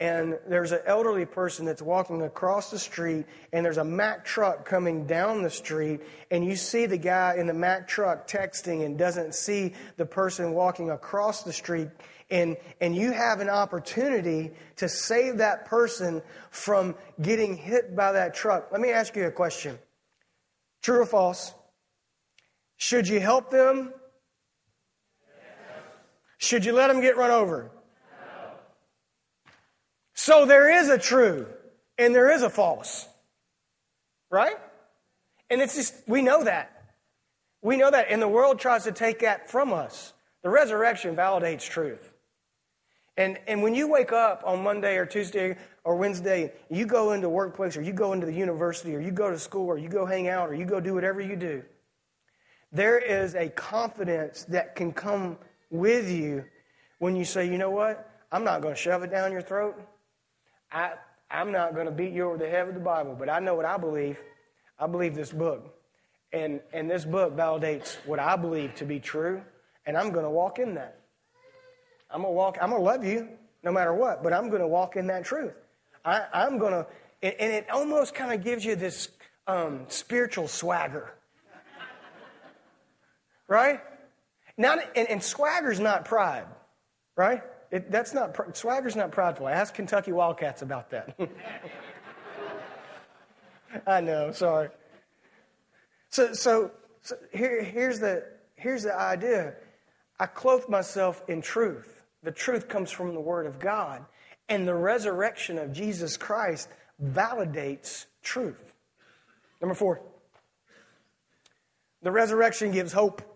and 0.00 0.36
there's 0.48 0.72
an 0.72 0.80
elderly 0.84 1.24
person 1.24 1.64
that's 1.64 1.80
walking 1.80 2.22
across 2.22 2.70
the 2.70 2.78
street, 2.78 3.26
and 3.52 3.64
there's 3.64 3.76
a 3.76 3.84
Mack 3.84 4.24
truck 4.24 4.64
coming 4.64 5.06
down 5.06 5.42
the 5.42 5.50
street, 5.50 6.00
and 6.30 6.44
you 6.44 6.56
see 6.56 6.86
the 6.86 6.98
guy 6.98 7.36
in 7.38 7.46
the 7.46 7.54
Mack 7.54 7.86
truck 7.86 8.26
texting 8.26 8.84
and 8.84 8.98
doesn't 8.98 9.34
see 9.34 9.72
the 9.96 10.06
person 10.06 10.54
walking 10.54 10.90
across 10.90 11.44
the 11.44 11.52
street, 11.52 11.88
and, 12.30 12.56
and 12.80 12.96
you 12.96 13.12
have 13.12 13.40
an 13.40 13.48
opportunity 13.48 14.50
to 14.76 14.88
save 14.88 15.36
that 15.36 15.66
person 15.66 16.20
from 16.50 16.96
getting 17.22 17.56
hit 17.56 17.94
by 17.94 18.10
that 18.12 18.34
truck. 18.34 18.72
Let 18.72 18.80
me 18.80 18.90
ask 18.90 19.14
you 19.14 19.26
a 19.26 19.30
question 19.30 19.78
True 20.82 21.02
or 21.02 21.06
false? 21.06 21.54
Should 22.76 23.08
you 23.08 23.20
help 23.20 23.50
them? 23.50 23.92
Should 26.38 26.64
you 26.64 26.72
let 26.72 26.88
them 26.88 27.00
get 27.00 27.16
run 27.16 27.30
over? 27.30 27.70
So 30.14 30.46
there 30.46 30.70
is 30.70 30.88
a 30.88 30.98
true 30.98 31.46
and 31.98 32.14
there 32.14 32.30
is 32.30 32.42
a 32.42 32.50
false. 32.50 33.08
Right? 34.30 34.56
And 35.50 35.60
it's 35.60 35.74
just, 35.74 35.94
we 36.06 36.22
know 36.22 36.44
that. 36.44 36.70
We 37.62 37.76
know 37.76 37.90
that. 37.90 38.06
And 38.10 38.20
the 38.20 38.28
world 38.28 38.58
tries 38.58 38.84
to 38.84 38.92
take 38.92 39.20
that 39.20 39.50
from 39.50 39.72
us. 39.72 40.12
The 40.42 40.50
resurrection 40.50 41.16
validates 41.16 41.68
truth. 41.68 42.12
And, 43.16 43.38
and 43.46 43.62
when 43.62 43.74
you 43.74 43.88
wake 43.88 44.12
up 44.12 44.42
on 44.44 44.62
Monday 44.62 44.96
or 44.96 45.06
Tuesday 45.06 45.56
or 45.84 45.94
Wednesday, 45.96 46.52
you 46.68 46.84
go 46.84 47.12
into 47.12 47.28
workplace 47.28 47.76
or 47.76 47.82
you 47.82 47.92
go 47.92 48.12
into 48.12 48.26
the 48.26 48.34
university 48.34 48.94
or 48.94 49.00
you 49.00 49.12
go 49.12 49.30
to 49.30 49.38
school 49.38 49.68
or 49.68 49.78
you 49.78 49.88
go 49.88 50.04
hang 50.04 50.28
out 50.28 50.50
or 50.50 50.54
you 50.54 50.66
go 50.66 50.80
do 50.80 50.94
whatever 50.94 51.20
you 51.20 51.36
do 51.36 51.62
there 52.74 52.98
is 52.98 53.36
a 53.36 53.48
confidence 53.48 54.44
that 54.48 54.74
can 54.74 54.92
come 54.92 55.38
with 55.70 56.10
you 56.10 56.44
when 56.98 57.14
you 57.14 57.24
say, 57.24 57.46
you 57.46 57.56
know 57.56 57.70
what? 57.70 58.10
I'm 58.32 58.42
not 58.42 58.62
going 58.62 58.74
to 58.74 58.80
shove 58.80 59.04
it 59.04 59.12
down 59.12 59.30
your 59.30 59.42
throat. 59.42 59.80
I, 60.72 60.94
I'm 61.30 61.52
not 61.52 61.74
going 61.74 61.86
to 61.86 61.92
beat 61.92 62.12
you 62.12 62.26
over 62.26 62.36
the 62.36 62.48
head 62.48 62.66
with 62.66 62.74
the 62.74 62.80
Bible, 62.80 63.14
but 63.16 63.30
I 63.30 63.38
know 63.38 63.54
what 63.54 63.64
I 63.64 63.76
believe. 63.76 64.18
I 64.78 64.88
believe 64.88 65.14
this 65.14 65.30
book. 65.30 65.72
And, 66.32 66.60
and 66.72 66.90
this 66.90 67.04
book 67.04 67.36
validates 67.36 67.94
what 68.06 68.18
I 68.18 68.34
believe 68.34 68.74
to 68.76 68.84
be 68.84 68.98
true, 68.98 69.40
and 69.86 69.96
I'm 69.96 70.10
going 70.10 70.24
to 70.24 70.30
walk 70.30 70.58
in 70.58 70.74
that. 70.74 70.98
I'm 72.10 72.22
going 72.22 72.32
to 72.32 72.36
walk, 72.36 72.58
I'm 72.60 72.70
going 72.70 72.82
to 72.82 72.84
love 72.84 73.04
you 73.04 73.28
no 73.62 73.70
matter 73.70 73.94
what, 73.94 74.24
but 74.24 74.32
I'm 74.32 74.48
going 74.48 74.60
to 74.60 74.66
walk 74.66 74.96
in 74.96 75.06
that 75.06 75.24
truth. 75.24 75.54
I, 76.04 76.24
am 76.32 76.58
going 76.58 76.72
to, 76.72 76.86
and, 77.22 77.34
and 77.38 77.52
it 77.52 77.70
almost 77.70 78.14
kind 78.16 78.32
of 78.32 78.42
gives 78.42 78.64
you 78.64 78.74
this 78.74 79.10
um, 79.46 79.84
spiritual 79.86 80.48
swagger 80.48 81.13
right? 83.54 83.80
Not, 84.58 84.80
and, 84.96 85.08
and 85.08 85.22
swagger's 85.22 85.80
not 85.80 86.04
pride, 86.04 86.46
right? 87.16 87.42
It, 87.70 87.90
that's 87.90 88.12
not 88.12 88.56
swagger's 88.56 88.96
not 88.96 89.12
prideful. 89.12 89.46
I 89.46 89.52
ask 89.52 89.74
Kentucky 89.74 90.12
Wildcats 90.12 90.62
about 90.62 90.90
that. 90.90 91.16
I 93.86 94.00
know, 94.00 94.32
sorry. 94.32 94.68
So, 96.10 96.34
so, 96.34 96.70
so 97.02 97.16
here, 97.32 97.62
here's 97.62 97.98
the 97.98 98.24
here's 98.56 98.84
the 98.84 98.94
idea. 98.94 99.54
I 100.20 100.26
clothe 100.26 100.68
myself 100.68 101.22
in 101.28 101.42
truth. 101.42 102.02
The 102.22 102.30
truth 102.30 102.68
comes 102.68 102.90
from 102.90 103.14
the 103.14 103.20
Word 103.20 103.46
of 103.46 103.58
God, 103.58 104.04
and 104.48 104.68
the 104.68 104.74
resurrection 104.74 105.58
of 105.58 105.72
Jesus 105.72 106.16
Christ 106.16 106.68
validates 107.02 108.06
truth. 108.22 108.72
Number 109.60 109.74
four. 109.74 110.00
The 112.02 112.12
resurrection 112.12 112.70
gives 112.70 112.92
hope. 112.92 113.33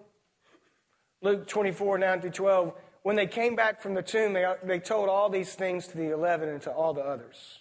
Luke 1.21 1.47
24, 1.47 1.99
9 1.99 2.21
through 2.21 2.31
12. 2.31 2.75
When 3.03 3.17
they 3.17 3.27
came 3.27 3.57
back 3.57 3.81
from 3.81 3.95
the 3.95 4.03
tomb, 4.03 4.33
they, 4.33 4.47
they 4.65 4.79
told 4.79 5.09
all 5.09 5.31
these 5.31 5.55
things 5.55 5.87
to 5.89 5.97
the 5.97 6.13
eleven 6.13 6.49
and 6.49 6.63
to 6.63 6.71
all 6.71 6.93
the 6.95 7.01
others. 7.01 7.61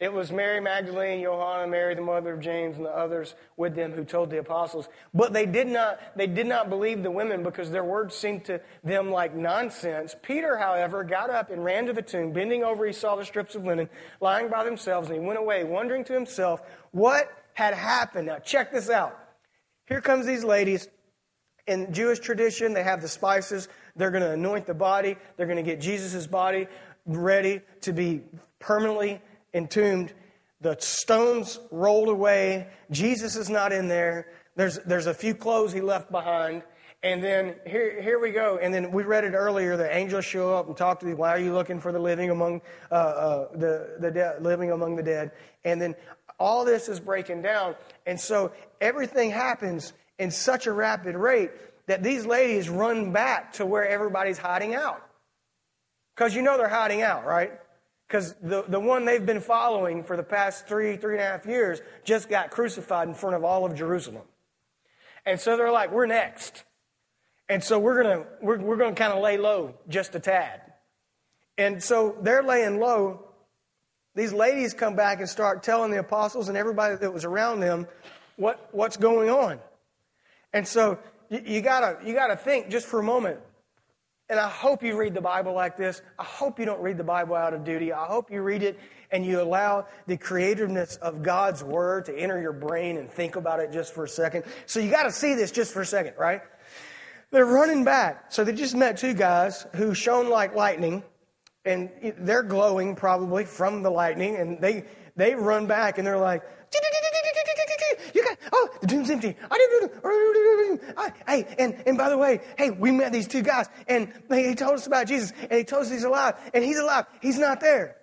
It 0.00 0.12
was 0.12 0.30
Mary 0.30 0.60
Magdalene, 0.60 1.22
Joanna, 1.22 1.66
Mary, 1.66 1.96
the 1.96 2.02
mother 2.02 2.34
of 2.34 2.40
James, 2.40 2.76
and 2.76 2.86
the 2.86 2.96
others 2.96 3.34
with 3.56 3.74
them 3.74 3.90
who 3.90 4.04
told 4.04 4.30
the 4.30 4.38
apostles. 4.38 4.88
But 5.12 5.32
they 5.32 5.44
did 5.44 5.66
not, 5.66 5.98
they 6.16 6.28
did 6.28 6.46
not 6.46 6.70
believe 6.70 7.02
the 7.02 7.10
women 7.10 7.42
because 7.42 7.72
their 7.72 7.82
words 7.82 8.14
seemed 8.14 8.44
to 8.44 8.60
them 8.84 9.10
like 9.10 9.34
nonsense. 9.34 10.14
Peter, 10.22 10.56
however, 10.56 11.02
got 11.02 11.30
up 11.30 11.50
and 11.50 11.64
ran 11.64 11.86
to 11.86 11.92
the 11.92 12.02
tomb. 12.02 12.32
Bending 12.32 12.62
over, 12.62 12.86
he 12.86 12.92
saw 12.92 13.16
the 13.16 13.24
strips 13.24 13.56
of 13.56 13.64
linen 13.64 13.88
lying 14.20 14.48
by 14.48 14.62
themselves, 14.62 15.08
and 15.08 15.20
he 15.20 15.26
went 15.26 15.38
away, 15.38 15.64
wondering 15.64 16.04
to 16.04 16.12
himself 16.12 16.62
what 16.92 17.32
had 17.54 17.74
happened. 17.74 18.28
Now, 18.28 18.38
check 18.38 18.70
this 18.70 18.88
out. 18.88 19.18
Here 19.86 20.00
comes 20.00 20.26
these 20.26 20.44
ladies 20.44 20.86
in 21.68 21.92
Jewish 21.92 22.18
tradition, 22.18 22.72
they 22.72 22.82
have 22.82 23.02
the 23.02 23.08
spices. 23.08 23.68
They're 23.94 24.10
going 24.10 24.24
to 24.24 24.32
anoint 24.32 24.66
the 24.66 24.74
body. 24.74 25.16
They're 25.36 25.46
going 25.46 25.56
to 25.56 25.62
get 25.62 25.80
Jesus' 25.80 26.26
body 26.26 26.66
ready 27.06 27.60
to 27.82 27.92
be 27.92 28.22
permanently 28.58 29.20
entombed. 29.54 30.12
The 30.60 30.76
stones 30.80 31.60
rolled 31.70 32.08
away. 32.08 32.66
Jesus 32.90 33.36
is 33.36 33.48
not 33.48 33.72
in 33.72 33.86
there. 33.88 34.28
There's, 34.56 34.78
there's 34.80 35.06
a 35.06 35.14
few 35.14 35.34
clothes 35.34 35.72
he 35.72 35.80
left 35.80 36.10
behind. 36.10 36.62
And 37.02 37.22
then 37.22 37.54
here, 37.64 38.02
here 38.02 38.18
we 38.18 38.32
go. 38.32 38.58
And 38.60 38.74
then 38.74 38.90
we 38.90 39.04
read 39.04 39.22
it 39.22 39.34
earlier. 39.34 39.76
The 39.76 39.94
angels 39.94 40.24
show 40.24 40.56
up 40.56 40.66
and 40.66 40.76
talk 40.76 40.98
to 41.00 41.06
me. 41.06 41.14
Why 41.14 41.30
are 41.30 41.38
you 41.38 41.52
looking 41.52 41.80
for 41.80 41.92
the 41.92 42.00
living 42.00 42.30
among 42.30 42.60
uh, 42.90 42.94
uh, 42.94 43.48
the 43.56 43.96
the 44.00 44.10
de- 44.10 44.36
living 44.40 44.72
among 44.72 44.96
the 44.96 45.02
dead? 45.04 45.30
And 45.64 45.80
then 45.80 45.94
all 46.40 46.64
this 46.64 46.88
is 46.88 46.98
breaking 46.98 47.42
down. 47.42 47.76
And 48.04 48.18
so 48.18 48.50
everything 48.80 49.30
happens 49.30 49.92
in 50.18 50.30
such 50.30 50.66
a 50.66 50.72
rapid 50.72 51.16
rate 51.16 51.50
that 51.86 52.02
these 52.02 52.26
ladies 52.26 52.68
run 52.68 53.12
back 53.12 53.54
to 53.54 53.66
where 53.66 53.86
everybody's 53.86 54.38
hiding 54.38 54.74
out. 54.74 55.02
Because 56.14 56.34
you 56.34 56.42
know 56.42 56.58
they're 56.58 56.68
hiding 56.68 57.02
out, 57.02 57.24
right? 57.24 57.52
Because 58.06 58.34
the, 58.42 58.64
the 58.66 58.80
one 58.80 59.04
they've 59.04 59.24
been 59.24 59.40
following 59.40 60.02
for 60.02 60.16
the 60.16 60.22
past 60.22 60.66
three, 60.66 60.96
three 60.96 61.14
and 61.14 61.22
a 61.22 61.26
half 61.26 61.46
years 61.46 61.80
just 62.04 62.28
got 62.28 62.50
crucified 62.50 63.08
in 63.08 63.14
front 63.14 63.36
of 63.36 63.44
all 63.44 63.64
of 63.64 63.74
Jerusalem. 63.74 64.24
And 65.24 65.38
so 65.38 65.56
they're 65.56 65.72
like, 65.72 65.92
we're 65.92 66.06
next. 66.06 66.64
And 67.48 67.62
so 67.62 67.78
we're 67.78 68.02
going 68.02 68.18
to 68.18 68.26
we're, 68.42 68.58
we're 68.58 68.76
going 68.76 68.94
to 68.94 68.98
kind 68.98 69.12
of 69.12 69.22
lay 69.22 69.38
low 69.38 69.74
just 69.88 70.14
a 70.14 70.20
tad. 70.20 70.60
And 71.56 71.82
so 71.82 72.16
they're 72.22 72.42
laying 72.42 72.78
low. 72.78 73.24
These 74.14 74.32
ladies 74.32 74.74
come 74.74 74.96
back 74.96 75.20
and 75.20 75.28
start 75.28 75.62
telling 75.62 75.90
the 75.90 75.98
apostles 75.98 76.48
and 76.48 76.56
everybody 76.56 76.96
that 76.96 77.12
was 77.12 77.24
around 77.24 77.60
them 77.60 77.86
what, 78.36 78.68
what's 78.72 78.96
going 78.96 79.30
on. 79.30 79.60
And 80.52 80.66
so 80.66 80.98
you, 81.28 81.42
you 81.44 81.60
gotta 81.60 81.98
you 82.04 82.14
gotta 82.14 82.36
think 82.36 82.68
just 82.68 82.86
for 82.86 83.00
a 83.00 83.02
moment. 83.02 83.40
And 84.30 84.38
I 84.38 84.48
hope 84.48 84.82
you 84.82 84.98
read 84.98 85.14
the 85.14 85.22
Bible 85.22 85.54
like 85.54 85.76
this. 85.76 86.02
I 86.18 86.24
hope 86.24 86.58
you 86.58 86.66
don't 86.66 86.82
read 86.82 86.98
the 86.98 87.04
Bible 87.04 87.34
out 87.34 87.54
of 87.54 87.64
duty. 87.64 87.92
I 87.94 88.04
hope 88.04 88.30
you 88.30 88.42
read 88.42 88.62
it 88.62 88.78
and 89.10 89.24
you 89.24 89.40
allow 89.40 89.86
the 90.06 90.18
creativeness 90.18 90.96
of 90.96 91.22
God's 91.22 91.64
Word 91.64 92.04
to 92.06 92.14
enter 92.14 92.40
your 92.40 92.52
brain 92.52 92.98
and 92.98 93.10
think 93.10 93.36
about 93.36 93.60
it 93.60 93.72
just 93.72 93.94
for 93.94 94.04
a 94.04 94.08
second. 94.08 94.44
So 94.66 94.80
you 94.80 94.90
got 94.90 95.04
to 95.04 95.12
see 95.12 95.34
this 95.34 95.50
just 95.50 95.72
for 95.72 95.80
a 95.80 95.86
second, 95.86 96.12
right? 96.18 96.42
They're 97.30 97.46
running 97.46 97.84
back. 97.84 98.26
So 98.30 98.44
they 98.44 98.52
just 98.52 98.76
met 98.76 98.98
two 98.98 99.14
guys 99.14 99.66
who 99.74 99.94
shone 99.94 100.28
like 100.28 100.54
lightning, 100.54 101.02
and 101.64 101.90
they're 102.18 102.42
glowing 102.42 102.96
probably 102.96 103.46
from 103.46 103.82
the 103.82 103.90
lightning, 103.90 104.36
and 104.36 104.60
they 104.60 104.84
they 105.16 105.34
run 105.34 105.66
back 105.66 105.98
and 105.98 106.06
they're 106.06 106.18
like, 106.18 106.42
oh, 108.58 108.68
the 108.80 108.86
tomb's 108.86 109.10
empty. 109.10 109.36
I 109.50 109.58
didn't 109.58 109.90
do 109.90 109.94
it. 109.94 111.14
Hey, 111.26 111.46
and, 111.58 111.82
and 111.86 111.98
by 111.98 112.08
the 112.08 112.18
way, 112.18 112.40
hey, 112.56 112.70
we 112.70 112.90
met 112.90 113.12
these 113.12 113.28
two 113.28 113.42
guys, 113.42 113.66
and 113.86 114.12
they, 114.28 114.54
told 114.54 114.74
us 114.74 114.86
about 114.86 115.06
Jesus, 115.06 115.32
and 115.42 115.52
he 115.52 115.64
told 115.64 115.82
us 115.82 115.90
he's 115.90 116.04
alive, 116.04 116.34
and 116.52 116.64
he's 116.64 116.78
alive. 116.78 117.06
He's 117.20 117.38
not 117.38 117.60
there. 117.60 117.96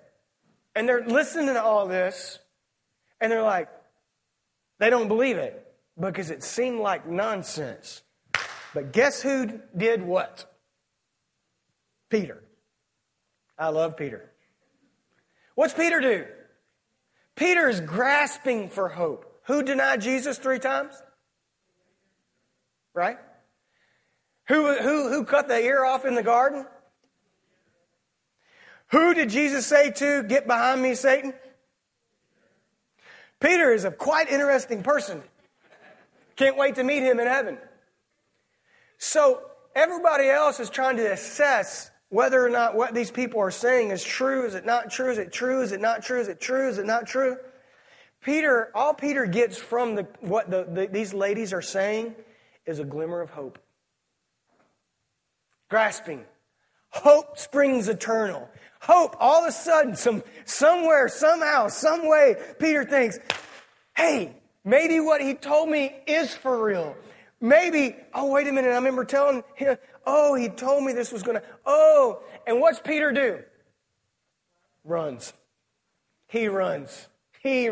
And 0.75 0.87
they're 0.87 1.05
listening 1.05 1.47
to 1.47 1.63
all 1.63 1.87
this, 1.87 2.39
and 3.19 3.31
they're 3.31 3.43
like, 3.43 3.69
they 4.79 4.89
don't 4.89 5.07
believe 5.07 5.37
it 5.37 5.65
because 5.99 6.29
it 6.29 6.43
seemed 6.43 6.79
like 6.79 7.07
nonsense. 7.07 8.01
But 8.73 8.91
guess 8.91 9.21
who 9.21 9.61
did 9.75 10.01
what? 10.01 10.51
Peter. 12.09 12.43
I 13.57 13.69
love 13.69 13.95
Peter. 13.95 14.29
What's 15.55 15.73
Peter 15.73 16.01
do? 16.01 16.25
Peter 17.35 17.69
is 17.69 17.79
grasping 17.81 18.69
for 18.69 18.89
hope. 18.89 19.24
Who 19.47 19.63
denied 19.63 20.01
Jesus 20.01 20.37
three 20.37 20.59
times? 20.59 21.01
Right? 22.93 23.17
Who, 24.47 24.73
who, 24.73 25.09
who 25.09 25.23
cut 25.23 25.47
the 25.47 25.59
ear 25.59 25.83
off 25.83 26.05
in 26.05 26.15
the 26.15 26.23
garden? 26.23 26.65
Who 28.91 29.13
did 29.13 29.29
Jesus 29.29 29.65
say 29.65 29.91
to, 29.91 30.23
Get 30.23 30.47
behind 30.47 30.81
me, 30.81 30.95
Satan? 30.95 31.33
Peter 33.39 33.71
is 33.73 33.85
a 33.85 33.91
quite 33.91 34.29
interesting 34.29 34.83
person. 34.83 35.21
Can't 36.35 36.57
wait 36.57 36.75
to 36.75 36.83
meet 36.83 37.03
him 37.03 37.19
in 37.19 37.27
heaven. 37.27 37.57
So 38.97 39.41
everybody 39.75 40.29
else 40.29 40.59
is 40.59 40.69
trying 40.69 40.97
to 40.97 41.11
assess 41.11 41.91
whether 42.09 42.43
or 42.43 42.49
not 42.49 42.75
what 42.75 42.93
these 42.93 43.11
people 43.11 43.41
are 43.41 43.51
saying 43.51 43.91
is 43.91 44.03
true. 44.03 44.45
Is 44.45 44.55
it 44.55 44.65
not 44.65 44.89
true? 44.89 45.11
Is 45.11 45.17
it 45.17 45.31
true? 45.31 45.61
Is 45.61 45.71
it 45.71 45.81
not 45.81 46.03
true? 46.03 46.19
Is 46.19 46.27
it 46.27 46.39
true? 46.39 46.69
Is 46.69 46.77
it 46.77 46.85
not 46.85 47.07
true? 47.07 47.37
Peter, 48.25 48.71
all 48.73 48.95
Peter 48.95 49.27
gets 49.27 49.55
from 49.55 49.93
the, 49.93 50.07
what 50.19 50.49
the, 50.49 50.63
the, 50.67 50.87
these 50.87 51.13
ladies 51.13 51.53
are 51.53 51.61
saying 51.61 52.15
is 52.65 52.79
a 52.79 52.83
glimmer 52.83 53.21
of 53.21 53.29
hope. 53.29 53.59
Grasping. 55.69 56.25
Hope 56.89 57.37
springs 57.37 57.87
eternal. 57.87 58.49
Hope, 58.81 59.15
all 59.19 59.43
of 59.43 59.49
a 59.49 59.51
sudden, 59.51 59.95
some, 59.95 60.23
somewhere, 60.43 61.07
somehow, 61.07 61.67
some 61.67 62.09
way, 62.09 62.35
Peter 62.57 62.83
thinks, 62.83 63.19
hey, 63.95 64.35
maybe 64.63 64.99
what 64.99 65.21
he 65.21 65.35
told 65.35 65.69
me 65.69 65.95
is 66.07 66.33
for 66.33 66.63
real. 66.63 66.95
Maybe, 67.39 67.95
oh, 68.11 68.31
wait 68.31 68.47
a 68.47 68.51
minute, 68.51 68.71
I 68.71 68.75
remember 68.75 69.05
telling 69.05 69.43
him, 69.53 69.77
oh, 70.07 70.33
he 70.33 70.49
told 70.49 70.83
me 70.83 70.93
this 70.93 71.11
was 71.11 71.21
going 71.21 71.39
to, 71.39 71.43
oh. 71.63 72.23
And 72.47 72.59
what's 72.59 72.79
Peter 72.79 73.11
do? 73.11 73.43
Runs. 74.83 75.31
He 76.27 76.47
runs. 76.47 77.07
He, 77.45 77.69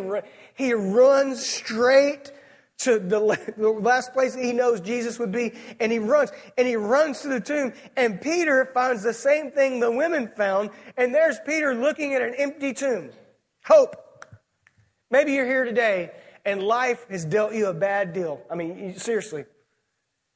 he 0.55 0.73
runs 0.73 1.45
straight 1.45 2.31
to 2.79 2.99
the, 2.99 3.19
last 3.19 4.13
place 4.13 4.35
he 4.35 4.51
knows 4.51 4.81
Jesus 4.81 5.19
would 5.19 5.31
be, 5.31 5.53
and 5.79 5.91
he 5.91 5.99
runs, 5.99 6.31
and 6.57 6.67
he 6.67 6.75
runs 6.75 7.21
to 7.21 7.29
the 7.29 7.39
tomb, 7.39 7.73
and 7.95 8.21
Peter 8.21 8.65
finds 8.73 9.03
the 9.03 9.13
same 9.13 9.51
thing 9.51 9.79
the 9.79 9.91
women 9.91 10.27
found, 10.27 10.69
and 10.97 11.13
there's 11.13 11.37
Peter 11.45 11.73
looking 11.73 12.13
at 12.13 12.21
an 12.21 12.33
empty 12.37 12.73
tomb. 12.73 13.09
Hope. 13.65 13.95
Maybe 15.09 15.33
you're 15.33 15.45
here 15.45 15.63
today, 15.63 16.11
and 16.45 16.61
life 16.61 17.05
has 17.09 17.23
dealt 17.23 17.53
you 17.53 17.67
a 17.67 17.73
bad 17.73 18.13
deal. 18.13 18.41
I 18.49 18.55
mean, 18.55 18.97
seriously 18.97 19.45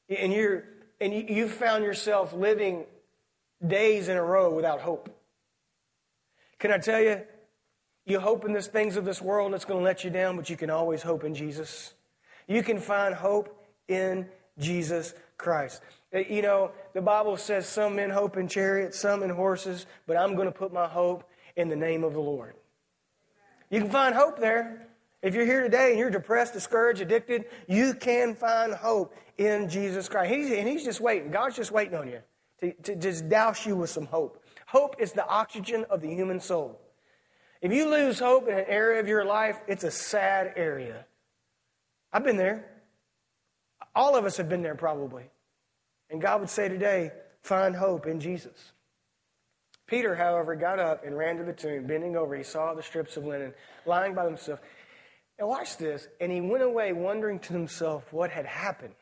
and 0.08 0.32
you're 0.32 0.64
and 1.00 1.12
you've 1.28 1.52
found 1.52 1.84
yourself 1.84 2.32
living 2.32 2.84
days 3.64 4.08
in 4.08 4.16
a 4.16 4.22
row 4.22 4.52
without 4.52 4.80
hope. 4.80 5.08
Can 6.58 6.72
I 6.72 6.78
tell 6.78 7.00
you, 7.00 7.22
you 8.08 8.20
hope 8.20 8.44
in 8.44 8.52
the 8.52 8.62
things 8.62 8.96
of 8.96 9.04
this 9.04 9.20
world 9.20 9.52
that's 9.52 9.64
going 9.64 9.80
to 9.80 9.84
let 9.84 10.04
you 10.04 10.10
down, 10.10 10.36
but 10.36 10.48
you 10.48 10.56
can 10.56 10.70
always 10.70 11.02
hope 11.02 11.24
in 11.24 11.34
Jesus. 11.34 11.94
You 12.46 12.62
can 12.62 12.78
find 12.78 13.14
hope 13.14 13.54
in 13.88 14.28
Jesus 14.58 15.14
Christ. 15.36 15.82
Uh, 16.14 16.20
you 16.20 16.42
know, 16.42 16.72
the 16.94 17.02
Bible 17.02 17.36
says 17.36 17.66
some 17.68 17.96
men 17.96 18.10
hope 18.10 18.36
in 18.36 18.48
chariots, 18.48 18.98
some 18.98 19.22
in 19.22 19.30
horses, 19.30 19.86
but 20.06 20.16
I'm 20.16 20.34
going 20.34 20.46
to 20.46 20.52
put 20.52 20.72
my 20.72 20.88
hope 20.88 21.24
in 21.56 21.68
the 21.68 21.76
name 21.76 22.02
of 22.02 22.14
the 22.14 22.20
Lord. 22.20 22.54
You 23.70 23.80
can 23.80 23.90
find 23.90 24.14
hope 24.14 24.38
there. 24.38 24.88
If 25.20 25.34
you're 25.34 25.44
here 25.44 25.62
today 25.62 25.90
and 25.90 25.98
you're 25.98 26.10
depressed, 26.10 26.54
discouraged, 26.54 27.00
addicted, 27.00 27.46
you 27.66 27.92
can 27.92 28.34
find 28.34 28.72
hope 28.72 29.14
in 29.36 29.68
Jesus 29.68 30.08
Christ. 30.08 30.32
He's, 30.32 30.50
and 30.52 30.66
He's 30.66 30.84
just 30.84 31.00
waiting. 31.00 31.30
God's 31.30 31.56
just 31.56 31.72
waiting 31.72 31.96
on 31.96 32.08
you 32.08 32.20
to, 32.60 32.72
to 32.84 32.96
just 32.96 33.28
douse 33.28 33.66
you 33.66 33.76
with 33.76 33.90
some 33.90 34.06
hope. 34.06 34.42
Hope 34.66 34.96
is 34.98 35.12
the 35.12 35.26
oxygen 35.26 35.84
of 35.90 36.00
the 36.00 36.08
human 36.08 36.40
soul. 36.40 36.80
If 37.60 37.72
you 37.72 37.90
lose 37.90 38.18
hope 38.18 38.48
in 38.48 38.54
an 38.54 38.64
area 38.68 39.00
of 39.00 39.08
your 39.08 39.24
life, 39.24 39.60
it's 39.66 39.84
a 39.84 39.90
sad 39.90 40.52
area. 40.56 41.04
I've 42.12 42.24
been 42.24 42.36
there. 42.36 42.64
All 43.94 44.16
of 44.16 44.24
us 44.24 44.36
have 44.36 44.48
been 44.48 44.62
there 44.62 44.76
probably. 44.76 45.24
And 46.10 46.20
God 46.20 46.40
would 46.40 46.50
say 46.50 46.68
today, 46.68 47.10
find 47.42 47.74
hope 47.74 48.06
in 48.06 48.20
Jesus. 48.20 48.72
Peter, 49.86 50.14
however, 50.14 50.54
got 50.54 50.78
up 50.78 51.04
and 51.04 51.16
ran 51.16 51.38
to 51.38 51.44
the 51.44 51.52
tomb, 51.52 51.86
bending 51.86 52.16
over. 52.16 52.36
He 52.36 52.44
saw 52.44 52.74
the 52.74 52.82
strips 52.82 53.16
of 53.16 53.24
linen 53.24 53.54
lying 53.86 54.14
by 54.14 54.24
themselves. 54.24 54.62
And 55.38 55.48
watch 55.48 55.78
this. 55.78 56.06
And 56.20 56.30
he 56.30 56.40
went 56.40 56.62
away 56.62 56.92
wondering 56.92 57.38
to 57.40 57.52
himself 57.52 58.12
what 58.12 58.30
had 58.30 58.46
happened. 58.46 58.94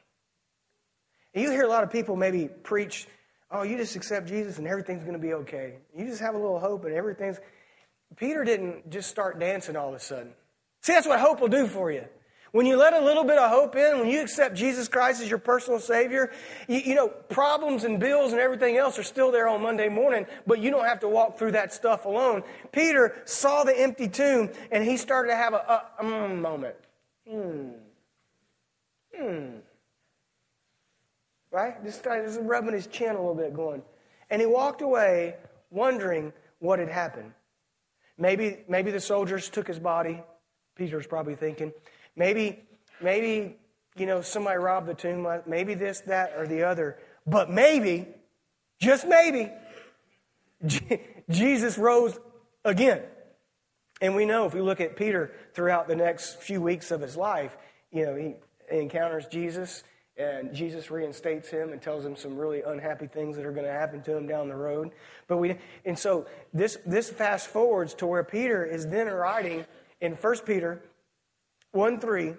And 1.35 1.45
you 1.45 1.51
hear 1.51 1.64
a 1.64 1.69
lot 1.69 1.83
of 1.85 1.90
people 1.90 2.16
maybe 2.16 2.49
preach, 2.49 3.07
oh, 3.51 3.62
you 3.62 3.77
just 3.77 3.97
accept 3.97 4.29
Jesus 4.29 4.59
and 4.59 4.66
everything's 4.66 5.03
going 5.03 5.14
to 5.14 5.19
be 5.19 5.35
okay. 5.35 5.75
You 5.95 6.07
just 6.07 6.21
have 6.21 6.35
a 6.35 6.38
little 6.38 6.59
hope 6.59 6.85
and 6.85 6.95
everything's. 6.95 7.38
Peter 8.14 8.45
didn't 8.45 8.88
just 8.90 9.11
start 9.11 9.38
dancing 9.38 9.77
all 9.77 9.88
of 9.88 9.95
a 9.95 10.01
sudden. 10.01 10.33
See, 10.83 10.92
that's 10.92 11.07
what 11.07 11.19
hope 11.19 11.40
will 11.40 11.49
do 11.49 11.66
for 11.66 11.90
you. 11.90 12.05
When 12.53 12.64
you 12.64 12.77
let 12.77 12.95
a 12.95 13.01
little 13.01 13.25
bit 13.25 13.37
of 13.37 13.51
hope 13.51 13.77
in, 13.77 13.99
when 13.99 14.09
you 14.09 14.23
accept 14.23 14.55
Jesus 14.55 14.88
Christ 14.88 15.21
as 15.21 15.29
your 15.29 15.38
personal 15.38 15.79
Savior, 15.79 16.33
you, 16.69 16.79
you, 16.79 16.95
know, 16.95 17.09
problems 17.09 17.85
and 17.85 18.01
bills 18.01 18.33
and 18.33 18.40
everything 18.40 18.79
else 18.79 18.99
are 18.99 19.03
still 19.03 19.31
there 19.31 19.49
on 19.49 19.61
Monday 19.61 19.90
morning, 19.90 20.27
but 20.47 20.61
you 20.61 20.71
don't 20.71 20.87
have 20.87 21.01
to 21.01 21.09
walk 21.09 21.38
through 21.38 21.53
that 21.53 21.75
stuff 21.75 22.07
alone. 22.07 22.42
Peter 22.73 23.21
saw 23.27 23.64
the 23.64 23.79
empty 23.79 24.09
tomb 24.09 24.49
and 24.71 24.85
he 24.85 24.97
started 24.97 25.33
to 25.33 25.37
have 25.37 25.53
a, 25.53 25.83
a 25.99 26.05
mm, 26.05 26.40
moment. 26.40 26.77
Hmm. 27.29 27.69
Hmm. 29.14 29.47
Right? 31.51 31.85
Just, 31.85 32.05
just 32.05 32.40
rubbing 32.40 32.73
his 32.73 32.87
chin 32.87 33.11
a 33.11 33.19
little 33.19 33.35
bit, 33.35 33.55
going. 33.55 33.83
And 34.31 34.40
he 34.40 34.47
walked 34.47 34.83
away 34.83 35.35
wondering 35.71 36.33
what 36.61 36.79
had 36.79 36.88
happened. 36.88 37.33
Maybe, 38.18 38.59
maybe 38.68 38.90
the 38.90 39.00
soldiers 39.00 39.48
took 39.48 39.68
his 39.68 39.79
body. 39.79 40.22
Peter's 40.74 41.07
probably 41.07 41.35
thinking. 41.35 41.72
Maybe, 42.16 42.64
maybe 43.00 43.57
you 43.96 44.07
know, 44.07 44.20
somebody 44.20 44.59
robbed 44.59 44.87
the 44.87 44.94
tomb, 44.94 45.26
uh, 45.26 45.38
maybe 45.46 45.74
this, 45.74 46.00
that, 46.02 46.35
or 46.37 46.46
the 46.46 46.62
other. 46.64 46.98
But 47.26 47.50
maybe, 47.50 48.07
just 48.79 49.07
maybe, 49.07 49.50
Jesus 51.31 51.79
rose 51.79 52.18
again. 52.64 53.02
And 54.00 54.14
we 54.14 54.26
know 54.26 54.44
if 54.46 54.52
we 54.52 54.61
look 54.61 54.81
at 54.81 54.96
Peter 54.96 55.33
throughout 55.55 55.88
the 55.88 55.96
next 55.96 56.42
few 56.42 56.61
weeks 56.61 56.90
of 56.90 57.00
his 57.00 57.16
life, 57.16 57.57
you 57.90 58.05
know, 58.05 58.14
he 58.14 58.35
encounters 58.70 59.26
Jesus 59.26 59.83
and 60.16 60.55
Jesus 60.55 60.90
reinstates 60.90 61.48
him 61.48 61.72
and 61.72 61.81
tells 61.81 62.05
him 62.05 62.16
some 62.16 62.37
really 62.37 62.62
unhappy 62.62 63.07
things 63.07 63.37
that 63.37 63.44
are 63.44 63.52
going 63.52 63.66
to 63.66 63.72
happen 63.72 64.02
to 64.02 64.16
him 64.16 64.26
down 64.26 64.48
the 64.48 64.57
road. 64.57 64.92
But 65.29 65.38
we 65.38 65.57
and 65.85 65.98
so 65.98 66.26
this 66.55 66.79
this 66.87 67.11
fast 67.11 67.48
forwards 67.48 67.94
to 67.94 68.07
where 68.07 68.24
Peter 68.24 68.64
is 68.64 68.87
then 68.88 69.09
writing 69.09 69.66
in 70.00 70.12
1 70.12 70.38
Peter 70.46 70.81
1 71.72 72.00
3. 72.00 72.35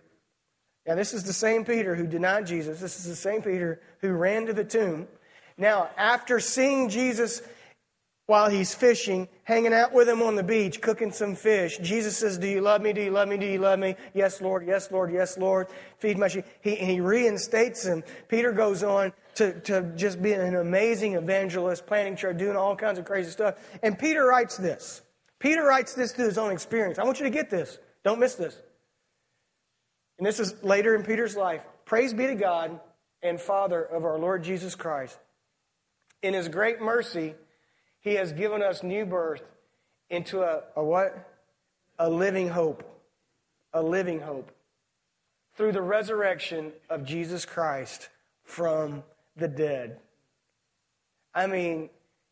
Now 0.88 0.96
this 0.96 1.14
is 1.14 1.24
the 1.24 1.34
same 1.34 1.66
Peter 1.66 1.96
who 1.96 2.08
denied 2.08 2.48
Jesus. 2.48 2.80
This 2.80 3.00
is 3.00 3.06
the 3.06 3.16
same 3.16 3.42
Peter 3.42 3.82
who 4.02 4.12
ran 4.12 4.48
to 4.48 4.54
the 4.54 4.64
tomb. 4.64 5.08
Now, 5.58 5.90
after 5.98 6.40
seeing 6.40 6.90
Jesus 6.90 7.42
while 8.28 8.50
he's 8.50 8.76
fishing, 8.76 9.28
hanging 9.46 9.74
out 9.74 9.94
with 9.94 10.08
him 10.08 10.22
on 10.22 10.36
the 10.36 10.44
beach, 10.44 10.82
cooking 10.82 11.12
some 11.12 11.34
fish. 11.34 11.78
Jesus 11.82 12.18
says, 12.18 12.38
Do 12.38 12.48
you 12.48 12.60
love 12.60 12.82
me? 12.82 12.92
Do 12.92 13.02
you 13.02 13.10
love 13.10 13.30
me? 13.30 13.38
Do 13.38 13.46
you 13.46 13.58
love 13.58 13.80
me? 13.80 13.96
Yes, 14.14 14.42
Lord. 14.42 14.68
Yes, 14.68 14.92
Lord. 14.92 15.12
Yes, 15.12 15.38
Lord. 15.38 15.68
Feed 15.98 16.18
my 16.18 16.28
sheep. 16.28 16.46
He, 16.62 16.76
he 16.76 17.00
reinstates 17.00 17.86
him. 17.86 18.04
Peter 18.28 18.52
goes 18.52 18.84
on 18.84 19.14
to, 19.36 19.60
to 19.62 19.94
just 19.96 20.22
be 20.22 20.34
an 20.34 20.56
amazing 20.56 21.14
evangelist, 21.14 21.88
planting 21.88 22.18
church, 22.18 22.38
doing 22.38 22.58
all 22.58 22.76
kinds 22.76 23.00
of 23.00 23.06
crazy 23.06 23.32
stuff. 23.32 23.56
And 23.82 23.98
Peter 23.98 24.26
writes 24.26 24.58
this. 24.58 25.02
Peter 25.40 25.64
writes 25.64 25.94
this 25.94 26.12
through 26.12 26.28
his 26.28 26.38
own 26.38 26.52
experience. 26.52 27.00
I 27.00 27.06
want 27.06 27.20
you 27.20 27.26
to 27.26 27.32
get 27.32 27.50
this. 27.50 27.80
Don't 28.04 28.20
miss 28.20 28.36
this. 28.36 28.60
And 30.18 30.28
this 30.28 30.40
is 30.40 30.54
later 30.64 30.96
in 30.96 31.04
Peter's 31.04 31.38
life. 31.38 31.62
Praise 31.86 32.14
be 32.14 32.28
to 32.28 32.36
God 32.36 32.78
and 33.24 33.40
Father 33.40 33.82
of 33.82 34.04
our 34.04 34.20
Lord 34.20 34.44
Jesus 34.44 34.76
Christ. 34.76 35.18
In 36.22 36.34
his 36.34 36.50
great 36.50 36.82
mercy, 36.82 37.36
he 38.02 38.16
has 38.16 38.32
given 38.32 38.62
us 38.62 38.84
new 38.84 39.06
birth 39.06 39.42
into 40.10 40.42
a, 40.42 40.64
a 40.76 40.84
what? 40.84 41.30
A 42.00 42.10
living 42.10 42.50
hope. 42.50 42.84
A 43.74 43.82
living 43.82 44.20
hope. 44.20 44.52
Through 45.56 45.72
the 45.72 45.82
resurrection 45.82 46.72
of 46.90 47.04
Jesus 47.04 47.46
Christ 47.46 48.10
from 48.44 49.04
the 49.36 49.48
dead. 49.48 50.00
I 51.34 51.48
mean, 51.48 51.90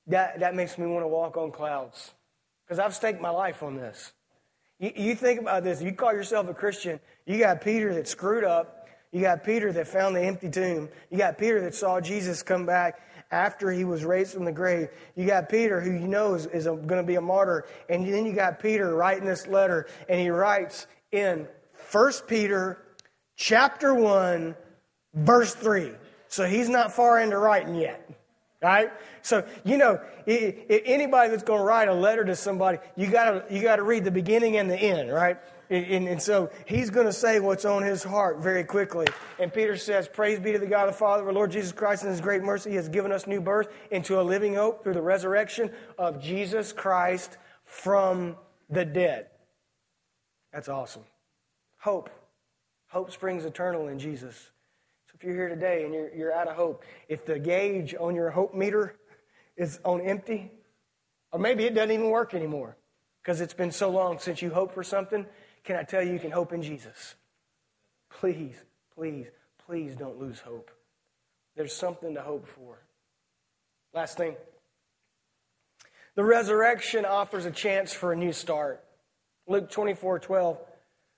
that, 0.07 0.39
that 0.39 0.55
makes 0.55 0.77
me 0.77 0.85
want 0.85 1.03
to 1.03 1.07
walk 1.07 1.37
on 1.37 1.51
clouds. 1.51 2.13
Because 2.65 2.79
I've 2.79 2.95
staked 2.95 3.21
my 3.21 3.29
life 3.29 3.63
on 3.63 3.75
this. 3.75 4.13
You, 4.79 4.91
you 4.95 5.15
think 5.15 5.39
about 5.39 5.63
this. 5.63 5.81
You 5.81 5.91
call 5.91 6.13
yourself 6.13 6.47
a 6.49 6.53
Christian. 6.53 6.99
You 7.25 7.37
got 7.39 7.61
Peter 7.61 7.93
that 7.95 8.07
screwed 8.07 8.43
up. 8.43 8.87
You 9.11 9.21
got 9.21 9.43
Peter 9.43 9.71
that 9.71 9.87
found 9.87 10.15
the 10.15 10.21
empty 10.21 10.49
tomb. 10.49 10.89
You 11.09 11.17
got 11.17 11.37
Peter 11.37 11.61
that 11.61 11.73
saw 11.73 12.01
Jesus 12.01 12.43
come 12.43 12.65
back 12.65 12.99
after 13.35 13.69
he 13.69 13.83
was 13.83 14.05
raised 14.05 14.33
from 14.33 14.45
the 14.45 14.51
grave. 14.51 14.87
You 15.15 15.27
got 15.27 15.49
Peter, 15.49 15.81
who 15.81 15.91
you 15.91 16.07
know 16.07 16.35
is, 16.35 16.45
is 16.47 16.65
going 16.65 16.87
to 16.87 17.03
be 17.03 17.15
a 17.15 17.21
martyr. 17.21 17.65
And 17.89 18.07
then 18.11 18.25
you 18.25 18.33
got 18.33 18.59
Peter 18.59 18.95
writing 18.95 19.25
this 19.25 19.45
letter, 19.45 19.87
and 20.07 20.19
he 20.19 20.29
writes 20.29 20.87
in 21.11 21.45
1 21.91 22.11
Peter 22.27 22.81
chapter 23.35 23.93
1, 23.93 24.55
verse 25.13 25.53
3. 25.53 25.91
So 26.29 26.45
he's 26.45 26.69
not 26.69 26.93
far 26.93 27.19
into 27.19 27.37
writing 27.37 27.75
yet. 27.75 28.09
Right? 28.65 28.91
So, 29.21 29.45
you 29.63 29.77
know, 29.77 30.01
anybody 30.25 31.29
that's 31.29 31.43
going 31.43 31.59
to 31.59 31.63
write 31.63 31.87
a 31.87 31.93
letter 31.93 32.25
to 32.25 32.35
somebody, 32.35 32.79
you 32.95 33.05
got 33.05 33.47
to 33.47 33.53
you 33.53 33.61
got 33.61 33.75
to 33.75 33.83
read 33.83 34.03
the 34.03 34.09
beginning 34.09 34.57
and 34.57 34.67
the 34.67 34.75
end, 34.75 35.13
right? 35.13 35.37
And, 35.69 36.07
and, 36.07 36.19
so 36.19 36.49
he's 36.65 36.89
going 36.89 37.05
to 37.05 37.13
say 37.13 37.39
what's 37.39 37.63
on 37.63 37.83
his 37.83 38.03
heart 38.03 38.39
very 38.39 38.63
quickly. 38.63 39.05
And 39.39 39.53
Peter 39.53 39.77
says, 39.77 40.07
Praise 40.07 40.39
be 40.39 40.51
to 40.51 40.57
the 40.57 40.65
God 40.65 40.89
the 40.89 40.93
Father, 40.93 41.23
our 41.25 41.33
Lord 41.33 41.51
Jesus 41.51 41.71
Christ, 41.73 42.03
in 42.03 42.09
his 42.09 42.21
great 42.21 42.41
mercy. 42.41 42.71
He 42.71 42.75
has 42.75 42.89
given 42.89 43.11
us 43.11 43.27
new 43.27 43.39
birth 43.39 43.71
into 43.91 44.19
a 44.19 44.23
living 44.23 44.55
hope 44.55 44.83
through 44.83 44.93
the 44.93 45.01
resurrection 45.01 45.69
of 45.99 46.19
Jesus 46.19 46.73
Christ 46.73 47.37
from 47.65 48.35
the 48.71 48.83
dead. 48.83 49.27
That's 50.51 50.69
awesome. 50.69 51.03
Hope. 51.77 52.09
Hope 52.87 53.11
springs 53.11 53.45
eternal 53.45 53.89
in 53.89 53.99
Jesus. 53.99 54.49
If 55.15 55.23
you're 55.23 55.33
here 55.33 55.47
today 55.47 55.85
and 55.85 55.93
you're, 55.93 56.13
you're 56.13 56.33
out 56.33 56.49
of 56.49 56.57
hope, 56.57 56.83
if 57.07 57.25
the 57.25 57.39
gauge 57.39 57.95
on 57.97 58.15
your 58.15 58.29
hope 58.29 58.53
meter 58.53 58.95
is 59.55 59.79
on 59.85 60.01
empty, 60.01 60.51
or 61.31 61.39
maybe 61.39 61.63
it 61.63 61.73
doesn't 61.73 61.91
even 61.91 62.09
work 62.09 62.33
anymore 62.33 62.75
because 63.23 63.39
it's 63.39 63.53
been 63.53 63.71
so 63.71 63.89
long 63.89 64.19
since 64.19 64.41
you 64.41 64.49
hoped 64.49 64.73
for 64.73 64.83
something, 64.83 65.25
can 65.63 65.77
I 65.77 65.83
tell 65.83 66.03
you, 66.03 66.11
you 66.11 66.19
can 66.19 66.31
hope 66.31 66.51
in 66.51 66.61
Jesus? 66.61 67.15
Please, 68.09 68.55
please, 68.93 69.27
please 69.65 69.95
don't 69.95 70.19
lose 70.19 70.39
hope. 70.39 70.69
There's 71.55 71.73
something 71.73 72.13
to 72.15 72.21
hope 72.21 72.45
for. 72.45 72.83
Last 73.93 74.17
thing 74.17 74.35
the 76.15 76.25
resurrection 76.25 77.05
offers 77.05 77.45
a 77.45 77.51
chance 77.51 77.93
for 77.93 78.11
a 78.11 78.15
new 78.15 78.33
start. 78.33 78.83
Luke 79.47 79.69
24 79.69 80.19
12. 80.19 80.57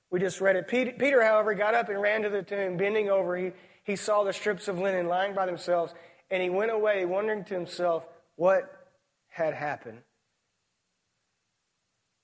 We 0.10 0.20
just 0.20 0.40
read 0.40 0.56
it. 0.56 0.68
Peter, 0.68 1.24
however, 1.24 1.54
got 1.54 1.74
up 1.74 1.90
and 1.90 2.02
ran 2.02 2.22
to 2.22 2.30
the 2.30 2.42
tomb, 2.42 2.78
bending 2.78 3.10
over. 3.10 3.36
He, 3.36 3.52
he 3.88 3.96
saw 3.96 4.26
the 4.26 4.34
strips 4.34 4.68
of 4.68 4.78
linen 4.78 5.08
lying 5.08 5.34
by 5.34 5.46
themselves, 5.46 5.94
and 6.30 6.44
he 6.44 6.50
went 6.50 6.72
away, 6.72 7.06
wondering 7.06 7.46
to 7.46 7.54
himself 7.54 8.06
what 8.36 8.64
had 9.30 9.54
happened. 9.54 10.00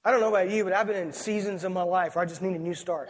I 0.04 0.12
don't 0.12 0.20
know 0.20 0.28
about 0.28 0.52
you, 0.52 0.66
but 0.66 0.74
I've 0.74 0.88
been 0.88 0.98
in 0.98 1.14
seasons 1.14 1.64
of 1.64 1.72
my 1.72 1.84
life 1.84 2.16
where 2.16 2.24
I 2.24 2.28
just 2.28 2.42
need 2.42 2.58
a 2.58 2.60
new 2.60 2.74
start. 2.74 3.10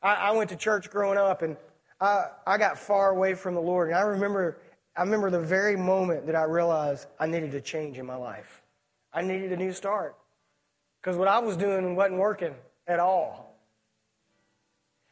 I, 0.00 0.14
I 0.14 0.30
went 0.30 0.50
to 0.50 0.56
church 0.56 0.88
growing 0.90 1.18
up, 1.18 1.42
and 1.42 1.56
I, 2.00 2.26
I 2.46 2.56
got 2.56 2.78
far 2.78 3.10
away 3.10 3.34
from 3.34 3.56
the 3.56 3.60
Lord. 3.60 3.88
And 3.88 3.96
I 3.96 4.02
remember, 4.02 4.58
I 4.96 5.02
remember 5.02 5.28
the 5.28 5.40
very 5.40 5.74
moment 5.76 6.24
that 6.26 6.36
I 6.36 6.44
realized 6.44 7.08
I 7.18 7.26
needed 7.26 7.52
a 7.52 7.60
change 7.60 7.98
in 7.98 8.06
my 8.06 8.14
life. 8.14 8.62
I 9.12 9.22
needed 9.22 9.50
a 9.50 9.56
new 9.56 9.72
start 9.72 10.14
because 11.02 11.16
what 11.16 11.26
I 11.26 11.40
was 11.40 11.56
doing 11.56 11.96
wasn't 11.96 12.20
working 12.20 12.54
at 12.86 13.00
all. 13.00 13.49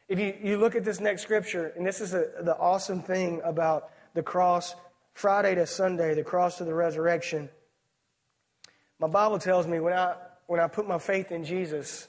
If 0.09 0.19
you, 0.19 0.35
you 0.43 0.57
look 0.57 0.75
at 0.75 0.83
this 0.83 0.99
next 0.99 1.21
scripture, 1.21 1.71
and 1.77 1.85
this 1.85 2.01
is 2.01 2.13
a, 2.13 2.25
the 2.41 2.57
awesome 2.57 3.01
thing 3.01 3.41
about 3.45 3.91
the 4.15 4.23
cross, 4.23 4.75
Friday 5.13 5.55
to 5.55 5.65
Sunday, 5.65 6.13
the 6.15 6.23
cross 6.23 6.57
to 6.57 6.65
the 6.65 6.73
resurrection 6.73 7.49
my 8.99 9.07
Bible 9.07 9.39
tells 9.39 9.65
me 9.65 9.79
when 9.79 9.93
I, 9.93 10.15
when 10.47 10.59
I 10.59 10.67
put 10.67 10.87
my 10.87 10.99
faith 10.99 11.31
in 11.31 11.45
Jesus, 11.45 12.07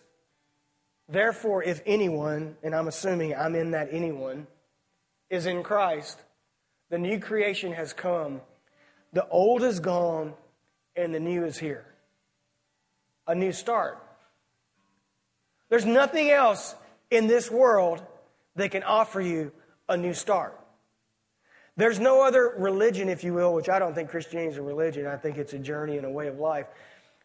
therefore, 1.08 1.62
if 1.62 1.80
anyone, 1.86 2.56
and 2.64 2.74
I'm 2.74 2.88
assuming 2.88 3.34
I'm 3.34 3.54
in 3.54 3.70
that 3.70 3.88
anyone, 3.92 4.48
is 5.30 5.46
in 5.46 5.62
Christ, 5.62 6.20
the 6.90 6.98
new 6.98 7.20
creation 7.20 7.72
has 7.72 7.92
come. 7.92 8.40
The 9.12 9.26
old 9.28 9.62
is 9.62 9.78
gone, 9.78 10.34
and 10.96 11.14
the 11.14 11.20
new 11.20 11.44
is 11.44 11.58
here. 11.58 11.86
A 13.28 13.34
new 13.36 13.52
start. 13.52 14.02
There's 15.68 15.86
nothing 15.86 16.30
else 16.30 16.74
in 17.10 17.26
this 17.26 17.50
world 17.50 18.04
that 18.56 18.70
can 18.70 18.82
offer 18.82 19.20
you 19.20 19.52
a 19.88 19.96
new 19.96 20.14
start. 20.14 20.58
There's 21.76 21.98
no 21.98 22.22
other 22.22 22.54
religion, 22.58 23.08
if 23.08 23.24
you 23.24 23.32
will, 23.32 23.54
which 23.54 23.68
I 23.68 23.78
don't 23.78 23.94
think 23.94 24.10
Christianity 24.10 24.52
is 24.52 24.58
a 24.58 24.62
religion. 24.62 25.06
I 25.06 25.16
think 25.16 25.38
it's 25.38 25.52
a 25.52 25.58
journey 25.58 25.96
and 25.96 26.06
a 26.06 26.10
way 26.10 26.26
of 26.26 26.38
life. 26.38 26.66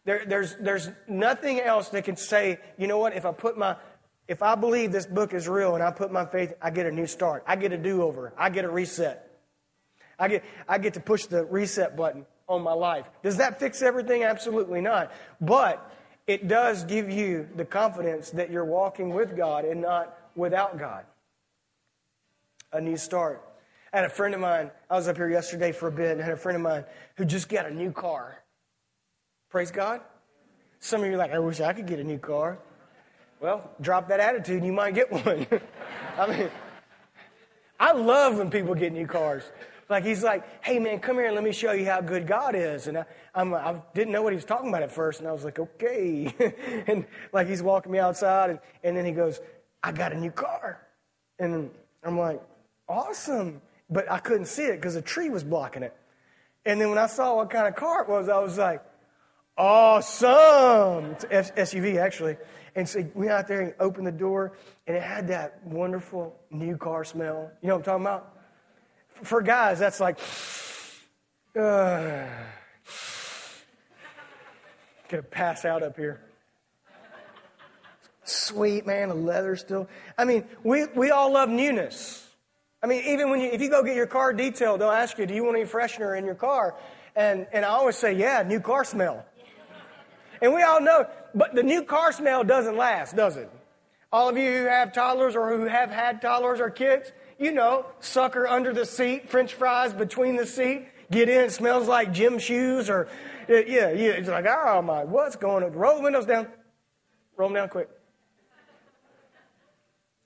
There, 0.04 0.24
there's, 0.26 0.54
there's 0.56 0.88
nothing 1.08 1.60
else 1.60 1.88
that 1.90 2.04
can 2.04 2.16
say, 2.16 2.58
you 2.78 2.86
know 2.86 2.98
what, 2.98 3.14
if 3.14 3.26
I 3.26 3.32
put 3.32 3.58
my, 3.58 3.76
if 4.28 4.42
I 4.42 4.54
believe 4.54 4.92
this 4.92 5.06
book 5.06 5.34
is 5.34 5.48
real 5.48 5.74
and 5.74 5.82
I 5.82 5.90
put 5.90 6.10
my 6.10 6.24
faith, 6.24 6.54
I 6.62 6.70
get 6.70 6.86
a 6.86 6.92
new 6.92 7.06
start. 7.06 7.44
I 7.46 7.56
get 7.56 7.72
a 7.72 7.76
do 7.76 8.02
over. 8.02 8.32
I 8.36 8.50
get 8.50 8.64
a 8.64 8.70
reset. 8.70 9.30
I 10.18 10.28
get, 10.28 10.44
I 10.68 10.78
get 10.78 10.94
to 10.94 11.00
push 11.00 11.26
the 11.26 11.44
reset 11.44 11.96
button 11.96 12.24
on 12.48 12.62
my 12.62 12.72
life. 12.72 13.06
Does 13.22 13.36
that 13.38 13.60
fix 13.60 13.82
everything? 13.82 14.24
Absolutely 14.24 14.80
not. 14.80 15.12
But 15.40 15.92
it 16.26 16.48
does 16.48 16.84
give 16.84 17.10
you 17.10 17.48
the 17.56 17.64
confidence 17.64 18.30
that 18.30 18.50
you're 18.50 18.64
walking 18.64 19.10
with 19.10 19.36
God 19.36 19.64
and 19.64 19.80
not 19.80 20.18
without 20.34 20.78
God. 20.78 21.04
A 22.72 22.80
new 22.80 22.96
start. 22.96 23.42
I 23.92 23.98
had 23.98 24.06
a 24.06 24.10
friend 24.10 24.34
of 24.34 24.40
mine, 24.40 24.70
I 24.90 24.96
was 24.96 25.08
up 25.08 25.16
here 25.16 25.30
yesterday 25.30 25.72
for 25.72 25.88
a 25.88 25.92
bit, 25.92 26.12
and 26.12 26.20
I 26.20 26.24
had 26.24 26.34
a 26.34 26.36
friend 26.36 26.56
of 26.56 26.62
mine 26.62 26.84
who 27.16 27.24
just 27.24 27.48
got 27.48 27.66
a 27.66 27.70
new 27.72 27.92
car. 27.92 28.42
Praise 29.48 29.70
God. 29.70 30.00
Some 30.80 31.00
of 31.00 31.06
you 31.06 31.14
are 31.14 31.16
like, 31.16 31.32
I 31.32 31.38
wish 31.38 31.60
I 31.60 31.72
could 31.72 31.86
get 31.86 31.98
a 31.98 32.04
new 32.04 32.18
car. 32.18 32.58
Well, 33.40 33.70
drop 33.80 34.08
that 34.08 34.20
attitude 34.20 34.58
and 34.58 34.66
you 34.66 34.72
might 34.72 34.94
get 34.94 35.10
one. 35.10 35.46
I 36.18 36.26
mean, 36.26 36.50
I 37.78 37.92
love 37.92 38.38
when 38.38 38.50
people 38.50 38.74
get 38.74 38.92
new 38.92 39.06
cars. 39.06 39.44
Like 39.88 40.04
he's 40.04 40.22
like, 40.22 40.64
hey 40.64 40.78
man, 40.78 40.98
come 40.98 41.16
here 41.16 41.26
and 41.26 41.34
let 41.34 41.44
me 41.44 41.52
show 41.52 41.72
you 41.72 41.86
how 41.86 42.00
good 42.00 42.26
God 42.26 42.54
is. 42.54 42.86
And 42.86 42.98
I, 42.98 43.04
I'm, 43.34 43.54
I 43.54 43.80
didn't 43.94 44.12
know 44.12 44.22
what 44.22 44.32
he 44.32 44.36
was 44.36 44.44
talking 44.44 44.68
about 44.68 44.82
at 44.82 44.90
first, 44.90 45.20
and 45.20 45.28
I 45.28 45.32
was 45.32 45.44
like, 45.44 45.58
okay. 45.58 46.34
and 46.86 47.06
like 47.32 47.48
he's 47.48 47.62
walking 47.62 47.92
me 47.92 47.98
outside, 47.98 48.50
and, 48.50 48.58
and 48.82 48.96
then 48.96 49.04
he 49.04 49.12
goes, 49.12 49.40
I 49.82 49.92
got 49.92 50.12
a 50.12 50.18
new 50.18 50.32
car. 50.32 50.80
And 51.38 51.70
I'm 52.02 52.18
like, 52.18 52.42
awesome 52.88 53.60
but 53.88 54.10
I 54.10 54.18
couldn't 54.18 54.46
see 54.46 54.64
it 54.64 54.76
because 54.76 54.96
a 54.96 55.02
tree 55.02 55.30
was 55.30 55.44
blocking 55.44 55.82
it. 55.82 55.94
And 56.64 56.80
then 56.80 56.88
when 56.88 56.98
I 56.98 57.06
saw 57.06 57.36
what 57.36 57.50
kind 57.50 57.68
of 57.68 57.76
car 57.76 58.02
it 58.02 58.08
was, 58.08 58.28
I 58.28 58.38
was 58.38 58.58
like, 58.58 58.82
awesome. 59.56 61.16
It's 61.30 61.50
SUV, 61.52 61.98
actually. 61.98 62.36
And 62.74 62.88
so 62.88 63.00
we 63.14 63.26
went 63.26 63.30
out 63.30 63.48
there 63.48 63.60
and 63.60 63.74
opened 63.78 64.06
the 64.06 64.12
door, 64.12 64.52
and 64.86 64.96
it 64.96 65.02
had 65.02 65.28
that 65.28 65.64
wonderful 65.64 66.36
new 66.50 66.76
car 66.76 67.04
smell. 67.04 67.50
You 67.62 67.68
know 67.68 67.76
what 67.76 67.88
I'm 67.88 68.02
talking 68.02 68.04
about? 68.04 68.35
For 69.22 69.42
guys, 69.42 69.78
that's 69.78 70.00
like, 70.00 70.18
uh, 71.58 72.26
gonna 75.08 75.22
pass 75.22 75.64
out 75.64 75.82
up 75.82 75.96
here. 75.96 76.20
Sweet 78.24 78.86
man, 78.86 79.08
the 79.08 79.14
leather 79.14 79.56
still. 79.56 79.88
I 80.18 80.24
mean, 80.24 80.44
we, 80.64 80.86
we 80.86 81.10
all 81.10 81.32
love 81.32 81.48
newness. 81.48 82.26
I 82.82 82.88
mean, 82.88 83.04
even 83.06 83.30
when 83.30 83.40
you, 83.40 83.48
if 83.48 83.62
you 83.62 83.70
go 83.70 83.82
get 83.82 83.96
your 83.96 84.06
car 84.06 84.32
detailed, 84.32 84.80
they'll 84.80 84.90
ask 84.90 85.16
you, 85.18 85.26
do 85.26 85.34
you 85.34 85.44
want 85.44 85.56
any 85.56 85.66
freshener 85.66 86.18
in 86.18 86.24
your 86.24 86.34
car? 86.34 86.74
And, 87.14 87.46
and 87.52 87.64
I 87.64 87.68
always 87.68 87.96
say, 87.96 88.12
yeah, 88.12 88.42
new 88.42 88.60
car 88.60 88.84
smell. 88.84 89.24
And 90.42 90.52
we 90.52 90.62
all 90.62 90.80
know, 90.80 91.06
but 91.34 91.54
the 91.54 91.62
new 91.62 91.82
car 91.82 92.12
smell 92.12 92.44
doesn't 92.44 92.76
last, 92.76 93.16
does 93.16 93.36
it? 93.36 93.50
All 94.12 94.28
of 94.28 94.36
you 94.36 94.50
who 94.50 94.64
have 94.64 94.92
toddlers 94.92 95.34
or 95.34 95.56
who 95.56 95.64
have 95.64 95.90
had 95.90 96.20
toddlers 96.20 96.60
or 96.60 96.70
kids, 96.70 97.12
you 97.38 97.52
know, 97.52 97.86
sucker 98.00 98.46
under 98.46 98.72
the 98.72 98.86
seat, 98.86 99.28
french 99.28 99.54
fries 99.54 99.92
between 99.92 100.36
the 100.36 100.46
seat, 100.46 100.88
get 101.10 101.28
in, 101.28 101.42
it 101.42 101.52
smells 101.52 101.88
like 101.88 102.12
gym 102.12 102.38
shoes 102.38 102.88
or, 102.88 103.08
uh, 103.48 103.54
yeah, 103.54 103.90
yeah, 103.90 104.10
it's 104.12 104.28
like, 104.28 104.46
oh 104.48 104.82
my, 104.82 105.04
what's 105.04 105.36
going 105.36 105.62
on? 105.62 105.72
Roll 105.72 105.96
the 105.98 106.02
windows 106.02 106.26
down. 106.26 106.48
Roll 107.36 107.48
them 107.48 107.56
down 107.56 107.68
quick. 107.68 107.88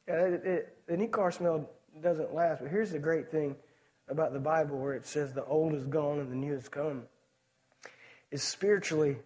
Yeah, 0.08 0.14
it, 0.14 0.44
it, 0.44 0.78
the 0.86 0.96
new 0.96 1.08
car 1.08 1.30
smell 1.30 1.68
doesn't 2.02 2.34
last, 2.34 2.62
but 2.62 2.70
here's 2.70 2.92
the 2.92 2.98
great 2.98 3.30
thing 3.30 3.56
about 4.08 4.32
the 4.32 4.40
Bible 4.40 4.78
where 4.78 4.94
it 4.94 5.06
says 5.06 5.32
the 5.32 5.44
old 5.44 5.74
is 5.74 5.86
gone 5.86 6.18
and 6.18 6.30
the 6.30 6.36
new 6.36 6.52
has 6.52 6.68
come. 6.68 7.04
Is 8.30 8.42
spiritually, 8.42 9.16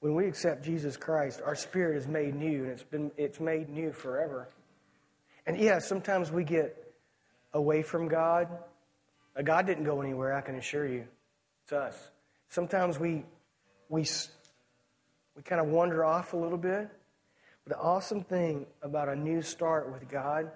when 0.00 0.14
we 0.14 0.26
accept 0.26 0.64
Jesus 0.64 0.96
Christ, 0.96 1.40
our 1.44 1.54
spirit 1.54 1.96
is 1.96 2.06
made 2.06 2.34
new 2.34 2.62
and 2.64 2.72
it's 2.72 2.82
been 2.82 3.10
it's 3.16 3.40
made 3.40 3.68
new 3.68 3.92
forever. 3.92 4.48
And 5.46 5.58
yeah, 5.58 5.78
sometimes 5.78 6.30
we 6.30 6.44
get 6.44 6.81
away 7.54 7.82
from 7.82 8.08
God. 8.08 8.48
Uh, 9.36 9.42
God 9.42 9.66
didn't 9.66 9.84
go 9.84 10.00
anywhere, 10.00 10.32
I 10.32 10.40
can 10.40 10.56
assure 10.56 10.86
you. 10.86 11.06
It's 11.64 11.72
us. 11.72 12.10
Sometimes 12.48 12.98
we 12.98 13.24
we 13.88 14.06
we 15.36 15.42
kind 15.42 15.60
of 15.60 15.68
wander 15.68 16.04
off 16.04 16.32
a 16.32 16.36
little 16.36 16.58
bit. 16.58 16.88
But 17.64 17.76
the 17.76 17.82
awesome 17.82 18.22
thing 18.22 18.66
about 18.82 19.08
a 19.08 19.14
new 19.14 19.40
start 19.40 19.90
with 19.92 20.08
God 20.08 20.50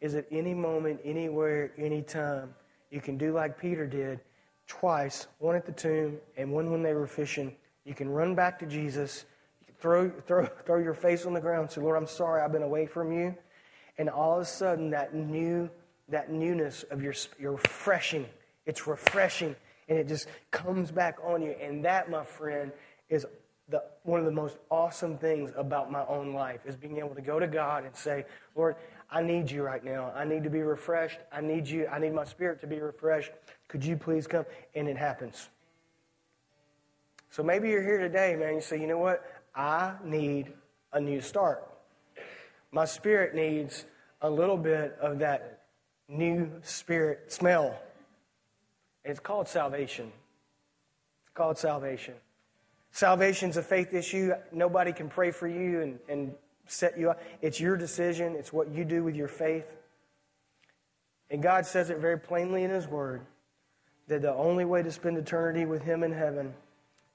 is 0.00 0.14
at 0.14 0.26
any 0.30 0.54
moment, 0.54 1.00
anywhere, 1.04 1.72
anytime, 1.76 2.54
you 2.90 3.00
can 3.00 3.18
do 3.18 3.32
like 3.32 3.58
Peter 3.58 3.86
did 3.86 4.20
twice, 4.66 5.26
one 5.38 5.56
at 5.56 5.66
the 5.66 5.72
tomb 5.72 6.18
and 6.36 6.52
one 6.52 6.70
when 6.70 6.82
they 6.82 6.94
were 6.94 7.06
fishing. 7.06 7.54
You 7.84 7.94
can 7.94 8.08
run 8.08 8.34
back 8.34 8.58
to 8.60 8.66
Jesus. 8.66 9.24
You 9.60 9.66
can 9.66 9.74
throw, 9.76 10.10
throw, 10.26 10.46
throw 10.66 10.78
your 10.78 10.94
face 10.94 11.26
on 11.26 11.34
the 11.34 11.40
ground 11.40 11.70
say, 11.70 11.80
Lord, 11.80 11.96
I'm 11.96 12.06
sorry, 12.06 12.42
I've 12.42 12.52
been 12.52 12.62
away 12.62 12.86
from 12.86 13.12
you. 13.12 13.34
And 13.98 14.08
all 14.10 14.36
of 14.36 14.42
a 14.42 14.44
sudden, 14.44 14.90
that 14.90 15.14
new, 15.14 15.70
that 16.08 16.30
newness 16.30 16.84
of 16.90 17.02
your, 17.02 17.14
your 17.38 17.52
refreshing, 17.52 18.26
it's 18.64 18.86
refreshing, 18.86 19.56
and 19.88 19.98
it 19.98 20.08
just 20.08 20.28
comes 20.50 20.90
back 20.90 21.18
on 21.24 21.42
you. 21.42 21.54
And 21.60 21.84
that, 21.84 22.10
my 22.10 22.24
friend, 22.24 22.72
is 23.08 23.26
the, 23.68 23.82
one 24.04 24.20
of 24.20 24.26
the 24.26 24.32
most 24.32 24.58
awesome 24.70 25.18
things 25.18 25.50
about 25.56 25.90
my 25.90 26.04
own 26.06 26.32
life 26.32 26.60
is 26.64 26.76
being 26.76 26.98
able 26.98 27.14
to 27.14 27.20
go 27.20 27.40
to 27.40 27.46
God 27.46 27.84
and 27.84 27.96
say, 27.96 28.24
Lord, 28.54 28.76
I 29.10 29.22
need 29.22 29.50
you 29.50 29.62
right 29.62 29.84
now. 29.84 30.12
I 30.14 30.24
need 30.24 30.44
to 30.44 30.50
be 30.50 30.62
refreshed. 30.62 31.18
I 31.32 31.40
need 31.40 31.68
you. 31.68 31.86
I 31.86 31.98
need 31.98 32.12
my 32.12 32.24
spirit 32.24 32.60
to 32.60 32.66
be 32.66 32.80
refreshed. 32.80 33.32
Could 33.68 33.84
you 33.84 33.96
please 33.96 34.26
come? 34.26 34.44
And 34.74 34.88
it 34.88 34.96
happens. 34.96 35.48
So 37.30 37.42
maybe 37.42 37.68
you're 37.68 37.82
here 37.82 37.98
today, 37.98 38.36
man. 38.36 38.54
You 38.54 38.60
say, 38.60 38.80
you 38.80 38.86
know 38.86 38.98
what? 38.98 39.24
I 39.54 39.94
need 40.04 40.52
a 40.92 41.00
new 41.00 41.20
start. 41.20 41.68
My 42.72 42.84
spirit 42.84 43.34
needs 43.34 43.84
a 44.22 44.30
little 44.30 44.56
bit 44.56 44.96
of 45.00 45.18
that 45.20 45.55
new 46.08 46.50
spirit 46.62 47.32
smell. 47.32 47.78
It's 49.04 49.20
called 49.20 49.48
salvation. 49.48 50.12
It's 51.24 51.34
called 51.34 51.58
salvation. 51.58 52.14
Salvation's 52.90 53.56
a 53.56 53.62
faith 53.62 53.92
issue. 53.94 54.32
Nobody 54.52 54.92
can 54.92 55.08
pray 55.08 55.30
for 55.30 55.46
you 55.46 55.82
and, 55.82 55.98
and 56.08 56.34
set 56.66 56.98
you 56.98 57.10
up. 57.10 57.22
It's 57.42 57.60
your 57.60 57.76
decision, 57.76 58.34
it's 58.34 58.52
what 58.52 58.70
you 58.70 58.84
do 58.84 59.04
with 59.04 59.14
your 59.14 59.28
faith. 59.28 59.76
And 61.30 61.42
God 61.42 61.66
says 61.66 61.90
it 61.90 61.98
very 61.98 62.18
plainly 62.18 62.64
in 62.64 62.70
His 62.70 62.86
Word 62.86 63.22
that 64.08 64.22
the 64.22 64.32
only 64.32 64.64
way 64.64 64.82
to 64.82 64.92
spend 64.92 65.18
eternity 65.18 65.66
with 65.66 65.82
Him 65.82 66.02
in 66.02 66.12
heaven 66.12 66.54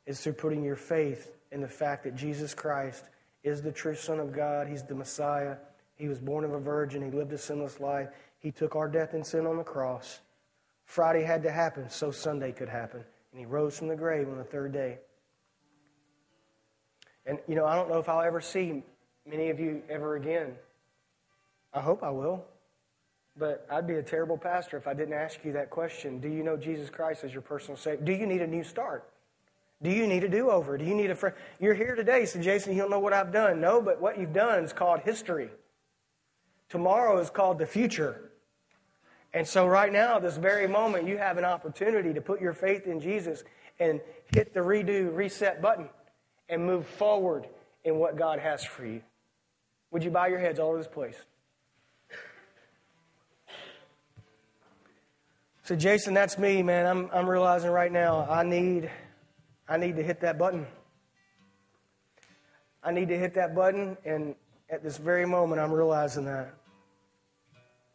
is 0.05 0.19
through 0.21 0.33
putting 0.33 0.63
your 0.63 0.75
faith 0.75 1.31
in 1.51 1.61
the 1.61 1.67
fact 1.67 2.03
that 2.03 2.15
Jesus 2.15 2.53
Christ 2.53 3.05
is 3.43 3.61
the 3.61 3.71
true 3.71 3.95
Son 3.95 4.19
of 4.19 4.33
God. 4.33 4.67
He's 4.67 4.83
the 4.83 4.95
Messiah. 4.95 5.55
He 6.01 6.07
was 6.07 6.19
born 6.19 6.43
of 6.43 6.51
a 6.51 6.59
virgin. 6.59 7.03
He 7.03 7.11
lived 7.11 7.31
a 7.31 7.37
sinless 7.37 7.79
life. 7.79 8.09
He 8.39 8.51
took 8.51 8.75
our 8.75 8.87
death 8.87 9.13
and 9.13 9.23
sin 9.23 9.45
on 9.45 9.57
the 9.57 9.63
cross. 9.63 10.21
Friday 10.83 11.21
had 11.21 11.43
to 11.43 11.51
happen 11.51 11.91
so 11.91 12.09
Sunday 12.09 12.51
could 12.51 12.69
happen. 12.69 13.03
And 13.31 13.39
He 13.39 13.45
rose 13.45 13.77
from 13.77 13.87
the 13.87 13.95
grave 13.95 14.27
on 14.27 14.39
the 14.39 14.43
third 14.43 14.73
day. 14.73 14.97
And, 17.27 17.37
you 17.47 17.53
know, 17.53 17.67
I 17.67 17.75
don't 17.75 17.87
know 17.87 17.99
if 17.99 18.09
I'll 18.09 18.23
ever 18.23 18.41
see 18.41 18.81
many 19.29 19.51
of 19.51 19.59
you 19.59 19.83
ever 19.91 20.15
again. 20.15 20.55
I 21.71 21.81
hope 21.81 22.01
I 22.01 22.09
will. 22.09 22.45
But 23.37 23.67
I'd 23.69 23.85
be 23.85 23.93
a 23.93 24.03
terrible 24.03 24.39
pastor 24.39 24.77
if 24.77 24.87
I 24.87 24.95
didn't 24.95 25.13
ask 25.13 25.45
you 25.45 25.53
that 25.53 25.69
question. 25.69 26.19
Do 26.19 26.29
you 26.29 26.41
know 26.41 26.57
Jesus 26.57 26.89
Christ 26.89 27.23
as 27.23 27.31
your 27.31 27.43
personal 27.43 27.77
Savior? 27.77 28.03
Do 28.03 28.11
you 28.11 28.25
need 28.25 28.41
a 28.41 28.47
new 28.47 28.63
start? 28.63 29.07
Do 29.83 29.91
you 29.91 30.07
need 30.07 30.23
a 30.23 30.29
do 30.29 30.49
over? 30.49 30.79
Do 30.79 30.83
you 30.83 30.95
need 30.95 31.11
a 31.11 31.15
friend? 31.15 31.35
You're 31.59 31.75
here 31.75 31.93
today, 31.93 32.25
so 32.25 32.41
Jason, 32.41 32.73
you 32.73 32.81
don't 32.81 32.89
know 32.89 32.99
what 32.99 33.13
I've 33.13 33.31
done. 33.31 33.61
No, 33.61 33.83
but 33.83 34.01
what 34.01 34.19
you've 34.19 34.33
done 34.33 34.63
is 34.63 34.73
called 34.73 35.01
history. 35.01 35.51
Tomorrow 36.71 37.19
is 37.19 37.29
called 37.29 37.59
the 37.59 37.65
future. 37.65 38.31
And 39.33 39.45
so, 39.45 39.67
right 39.67 39.91
now, 39.91 40.19
this 40.19 40.37
very 40.37 40.67
moment, 40.67 41.05
you 41.05 41.17
have 41.17 41.37
an 41.37 41.43
opportunity 41.43 42.13
to 42.13 42.21
put 42.21 42.39
your 42.39 42.53
faith 42.53 42.87
in 42.87 43.01
Jesus 43.01 43.43
and 43.77 43.99
hit 44.33 44.53
the 44.53 44.61
redo, 44.61 45.13
reset 45.13 45.61
button 45.61 45.89
and 46.47 46.65
move 46.65 46.87
forward 46.87 47.45
in 47.83 47.97
what 47.97 48.15
God 48.15 48.39
has 48.39 48.63
for 48.63 48.85
you. 48.85 49.01
Would 49.91 50.01
you 50.01 50.11
bow 50.11 50.27
your 50.27 50.39
heads 50.39 50.59
all 50.59 50.69
over 50.69 50.77
this 50.77 50.87
place? 50.87 51.17
So, 55.63 55.75
Jason, 55.75 56.13
that's 56.13 56.37
me, 56.37 56.63
man. 56.63 56.85
I'm, 56.85 57.09
I'm 57.13 57.29
realizing 57.29 57.69
right 57.69 57.91
now 57.91 58.25
I 58.29 58.43
need, 58.43 58.89
I 59.67 59.75
need 59.75 59.97
to 59.97 60.03
hit 60.03 60.21
that 60.21 60.39
button. 60.39 60.65
I 62.81 62.93
need 62.93 63.09
to 63.09 63.17
hit 63.17 63.33
that 63.33 63.53
button, 63.53 63.97
and 64.05 64.35
at 64.69 64.83
this 64.83 64.97
very 64.97 65.25
moment, 65.25 65.61
I'm 65.61 65.71
realizing 65.71 66.23
that. 66.25 66.55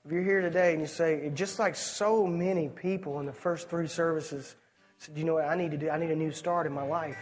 If 0.07 0.13
you're 0.13 0.23
here 0.23 0.41
today 0.41 0.71
and 0.71 0.81
you 0.81 0.87
say, 0.87 1.33
just 1.35 1.59
like 1.59 1.75
so 1.75 2.29
many 2.29 2.69
people 2.69 3.19
in 3.19 3.27
the 3.27 3.33
first 3.33 3.69
three 3.69 3.89
services, 3.89 4.55
said, 4.99 5.19
you 5.19 5.25
know 5.25 5.35
what 5.35 5.47
I 5.47 5.57
need 5.57 5.73
to 5.73 5.77
do? 5.77 5.91
I 5.91 5.99
need 5.99 6.13
a 6.13 6.17
new 6.17 6.31
start 6.31 6.65
in 6.65 6.73
my 6.73 6.87
life. 6.87 7.19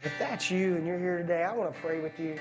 If 0.00 0.12
that's 0.16 0.52
you 0.52 0.76
and 0.76 0.86
you're 0.86 1.00
here 1.00 1.18
today, 1.18 1.42
I 1.42 1.52
want 1.52 1.74
to 1.74 1.80
pray 1.80 1.98
with 1.98 2.16
you. 2.20 2.38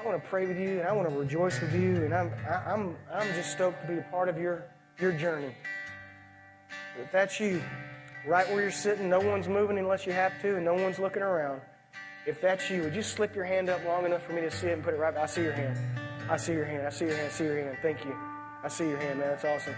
I 0.00 0.06
want 0.06 0.22
to 0.22 0.26
pray 0.30 0.46
with 0.46 0.58
you 0.58 0.78
and 0.78 0.88
I 0.88 0.92
want 0.92 1.10
to 1.10 1.14
rejoice 1.14 1.60
with 1.60 1.74
you. 1.74 1.96
And 2.06 2.14
I'm, 2.14 2.32
I, 2.48 2.72
I'm, 2.72 2.96
I'm 3.12 3.34
just 3.34 3.52
stoked 3.52 3.82
to 3.82 3.86
be 3.86 3.98
a 3.98 4.06
part 4.10 4.30
of 4.30 4.38
your, 4.38 4.64
your 4.98 5.12
journey. 5.12 5.54
If 7.02 7.12
that's 7.12 7.38
you, 7.38 7.62
right 8.26 8.48
where 8.48 8.62
you're 8.62 8.70
sitting, 8.70 9.10
no 9.10 9.20
one's 9.20 9.46
moving 9.46 9.76
unless 9.76 10.06
you 10.06 10.14
have 10.14 10.40
to, 10.40 10.56
and 10.56 10.64
no 10.64 10.72
one's 10.72 10.98
looking 10.98 11.22
around. 11.22 11.60
If 12.26 12.40
that's 12.40 12.70
you, 12.70 12.80
would 12.84 12.94
you 12.94 13.02
slip 13.02 13.36
your 13.36 13.44
hand 13.44 13.68
up 13.68 13.84
long 13.84 14.06
enough 14.06 14.22
for 14.22 14.32
me 14.32 14.40
to 14.40 14.50
see 14.50 14.68
it 14.68 14.72
and 14.72 14.82
put 14.82 14.94
it 14.94 14.96
right? 14.96 15.14
I 15.18 15.26
see 15.26 15.42
your 15.42 15.52
hand. 15.52 16.01
I 16.32 16.38
see 16.38 16.54
your 16.54 16.64
hand. 16.64 16.86
I 16.86 16.88
see 16.88 17.04
your 17.04 17.14
hand. 17.14 17.26
I 17.26 17.30
see 17.30 17.44
your 17.44 17.58
hand. 17.58 17.76
Thank 17.82 18.06
you. 18.06 18.16
I 18.64 18.68
see 18.68 18.88
your 18.88 18.96
hand, 18.96 19.18
man. 19.18 19.28
That's 19.28 19.44
awesome. 19.44 19.74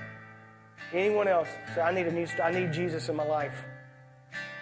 Anyone 0.92 1.26
else? 1.26 1.48
Say, 1.74 1.80
I 1.80 1.92
need 1.92 2.06
a 2.06 2.12
new. 2.12 2.28
I 2.40 2.52
need 2.52 2.72
Jesus 2.72 3.08
in 3.08 3.16
my 3.16 3.26
life. 3.26 3.64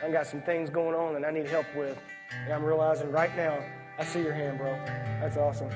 I 0.02 0.11
got 0.11 0.26
some 0.26 0.40
things 0.40 0.70
going 0.70 0.94
on 0.94 1.12
that 1.12 1.28
I 1.28 1.31
need 1.31 1.46
help 1.48 1.66
with. 1.76 1.98
And 2.44 2.52
I'm 2.55 2.64
realizing 2.64 3.12
right 3.12 3.37
now, 3.37 3.62
I 3.98 4.05
see 4.07 4.22
your 4.22 4.33
hand, 4.33 4.57
bro. 4.57 4.72
That's 5.20 5.37
awesome. 5.37 5.68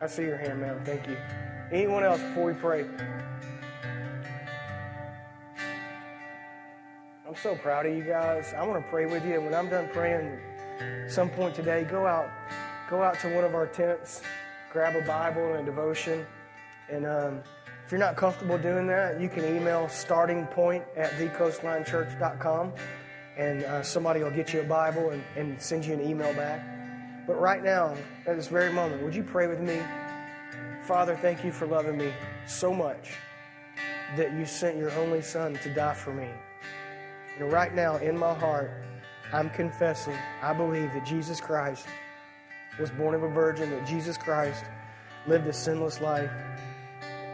I 0.00 0.06
see 0.06 0.22
your 0.22 0.38
hand, 0.38 0.62
man. 0.62 0.82
Thank 0.86 1.06
you. 1.06 1.18
Anyone 1.70 2.02
else 2.02 2.22
before 2.22 2.46
we 2.46 2.54
pray? 2.54 2.86
I'm 7.26 7.36
so 7.36 7.56
proud 7.56 7.84
of 7.84 7.94
you 7.94 8.04
guys. 8.04 8.54
I 8.56 8.66
want 8.66 8.82
to 8.82 8.90
pray 8.90 9.04
with 9.04 9.22
you. 9.26 9.34
And 9.34 9.44
when 9.44 9.54
I'm 9.54 9.68
done 9.68 9.90
praying, 9.92 10.38
some 11.08 11.28
point 11.28 11.54
today, 11.54 11.84
go 11.84 12.06
out, 12.06 12.30
go 12.88 13.02
out 13.02 13.18
to 13.20 13.34
one 13.34 13.44
of 13.44 13.54
our 13.54 13.66
tents, 13.66 14.22
grab 14.72 14.96
a 14.96 15.06
Bible 15.06 15.54
and 15.54 15.60
a 15.60 15.64
devotion, 15.64 16.26
and 16.90 17.06
um, 17.06 17.42
if 17.84 17.92
you're 17.92 17.98
not 17.98 18.16
comfortable 18.16 18.58
doing 18.58 18.86
that, 18.86 19.20
you 19.20 19.28
can 19.28 19.44
email 19.44 19.86
startingpoint 19.86 20.84
at 20.96 21.10
thecoastlinechurch.com 21.12 22.72
and 23.38 23.64
uh, 23.64 23.82
somebody 23.82 24.22
will 24.22 24.30
get 24.30 24.52
you 24.52 24.60
a 24.60 24.64
Bible 24.64 25.10
and, 25.10 25.22
and 25.36 25.62
send 25.62 25.86
you 25.86 25.94
an 25.94 26.00
email 26.00 26.34
back. 26.34 27.26
But 27.26 27.40
right 27.40 27.62
now, 27.62 27.94
at 28.26 28.36
this 28.36 28.48
very 28.48 28.72
moment, 28.72 29.02
would 29.02 29.14
you 29.14 29.22
pray 29.22 29.46
with 29.46 29.60
me? 29.60 29.80
Father, 30.82 31.16
thank 31.16 31.44
you 31.44 31.52
for 31.52 31.66
loving 31.66 31.96
me 31.96 32.12
so 32.46 32.74
much 32.74 33.12
that 34.16 34.32
you 34.32 34.44
sent 34.44 34.76
your 34.76 34.90
only 34.92 35.22
Son 35.22 35.54
to 35.62 35.72
die 35.72 35.94
for 35.94 36.12
me. 36.12 36.28
And 37.38 37.52
right 37.52 37.74
now, 37.74 37.96
in 37.96 38.18
my 38.18 38.34
heart, 38.34 38.70
I'm 39.32 39.50
confessing, 39.50 40.16
I 40.42 40.52
believe 40.52 40.92
that 40.94 41.06
Jesus 41.06 41.40
Christ 41.40 41.86
was 42.78 42.90
born 42.90 43.14
of 43.14 43.22
a 43.22 43.28
virgin, 43.28 43.70
that 43.70 43.86
Jesus 43.86 44.16
Christ 44.16 44.64
lived 45.26 45.46
a 45.46 45.52
sinless 45.52 46.00
life, 46.00 46.30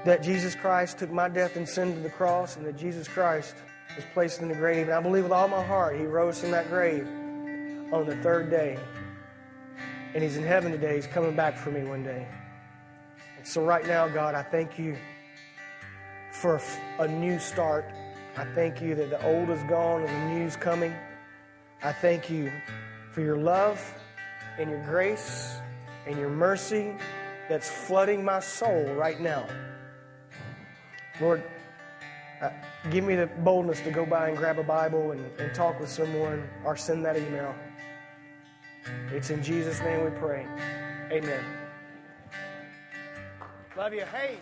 that 0.04 0.22
Jesus 0.22 0.54
Christ 0.54 0.98
took 0.98 1.10
my 1.10 1.28
death 1.28 1.56
and 1.56 1.68
sin 1.68 1.94
to 1.94 2.00
the 2.00 2.10
cross, 2.10 2.56
and 2.56 2.66
that 2.66 2.76
Jesus 2.76 3.08
Christ 3.08 3.54
was 3.96 4.04
placed 4.12 4.42
in 4.42 4.48
the 4.48 4.54
grave. 4.54 4.88
And 4.88 4.94
I 4.94 5.00
believe 5.00 5.24
with 5.24 5.32
all 5.32 5.48
my 5.48 5.62
heart 5.62 5.96
he 5.96 6.04
rose 6.04 6.40
from 6.40 6.50
that 6.50 6.68
grave 6.68 7.06
on 7.92 8.06
the 8.06 8.16
third 8.22 8.50
day. 8.50 8.78
And 10.14 10.22
he's 10.22 10.36
in 10.36 10.44
heaven 10.44 10.72
today. 10.72 10.96
He's 10.96 11.06
coming 11.06 11.34
back 11.34 11.56
for 11.56 11.70
me 11.70 11.82
one 11.82 12.04
day. 12.04 12.26
And 13.36 13.46
so, 13.46 13.64
right 13.64 13.86
now, 13.86 14.06
God, 14.08 14.34
I 14.34 14.42
thank 14.42 14.78
you 14.78 14.96
for 16.30 16.60
a 16.98 17.08
new 17.08 17.38
start. 17.38 17.84
I 18.36 18.44
thank 18.54 18.80
you 18.80 18.94
that 18.94 19.10
the 19.10 19.24
old 19.26 19.50
is 19.50 19.62
gone 19.64 20.02
and 20.02 20.08
the 20.08 20.34
new 20.34 20.46
is 20.46 20.56
coming. 20.56 20.94
I 21.82 21.92
thank 21.92 22.30
you 22.30 22.50
for 23.12 23.20
your 23.20 23.36
love 23.36 23.80
and 24.58 24.70
your 24.70 24.82
grace 24.84 25.56
and 26.06 26.18
your 26.18 26.28
mercy 26.28 26.94
that's 27.48 27.68
flooding 27.68 28.24
my 28.24 28.40
soul 28.40 28.84
right 28.94 29.20
now. 29.20 29.46
Lord, 31.20 31.42
uh, 32.40 32.50
give 32.90 33.04
me 33.04 33.14
the 33.16 33.26
boldness 33.26 33.80
to 33.82 33.90
go 33.90 34.04
by 34.04 34.28
and 34.28 34.36
grab 34.36 34.58
a 34.58 34.64
Bible 34.64 35.12
and, 35.12 35.24
and 35.38 35.54
talk 35.54 35.78
with 35.80 35.88
someone 35.88 36.48
or 36.64 36.76
send 36.76 37.04
that 37.04 37.16
email. 37.16 37.54
It's 39.12 39.30
in 39.30 39.42
Jesus' 39.42 39.80
name 39.80 40.04
we 40.04 40.10
pray. 40.18 40.46
Amen. 41.10 41.44
Love 43.76 43.94
you. 43.94 44.04
Hey. 44.04 44.38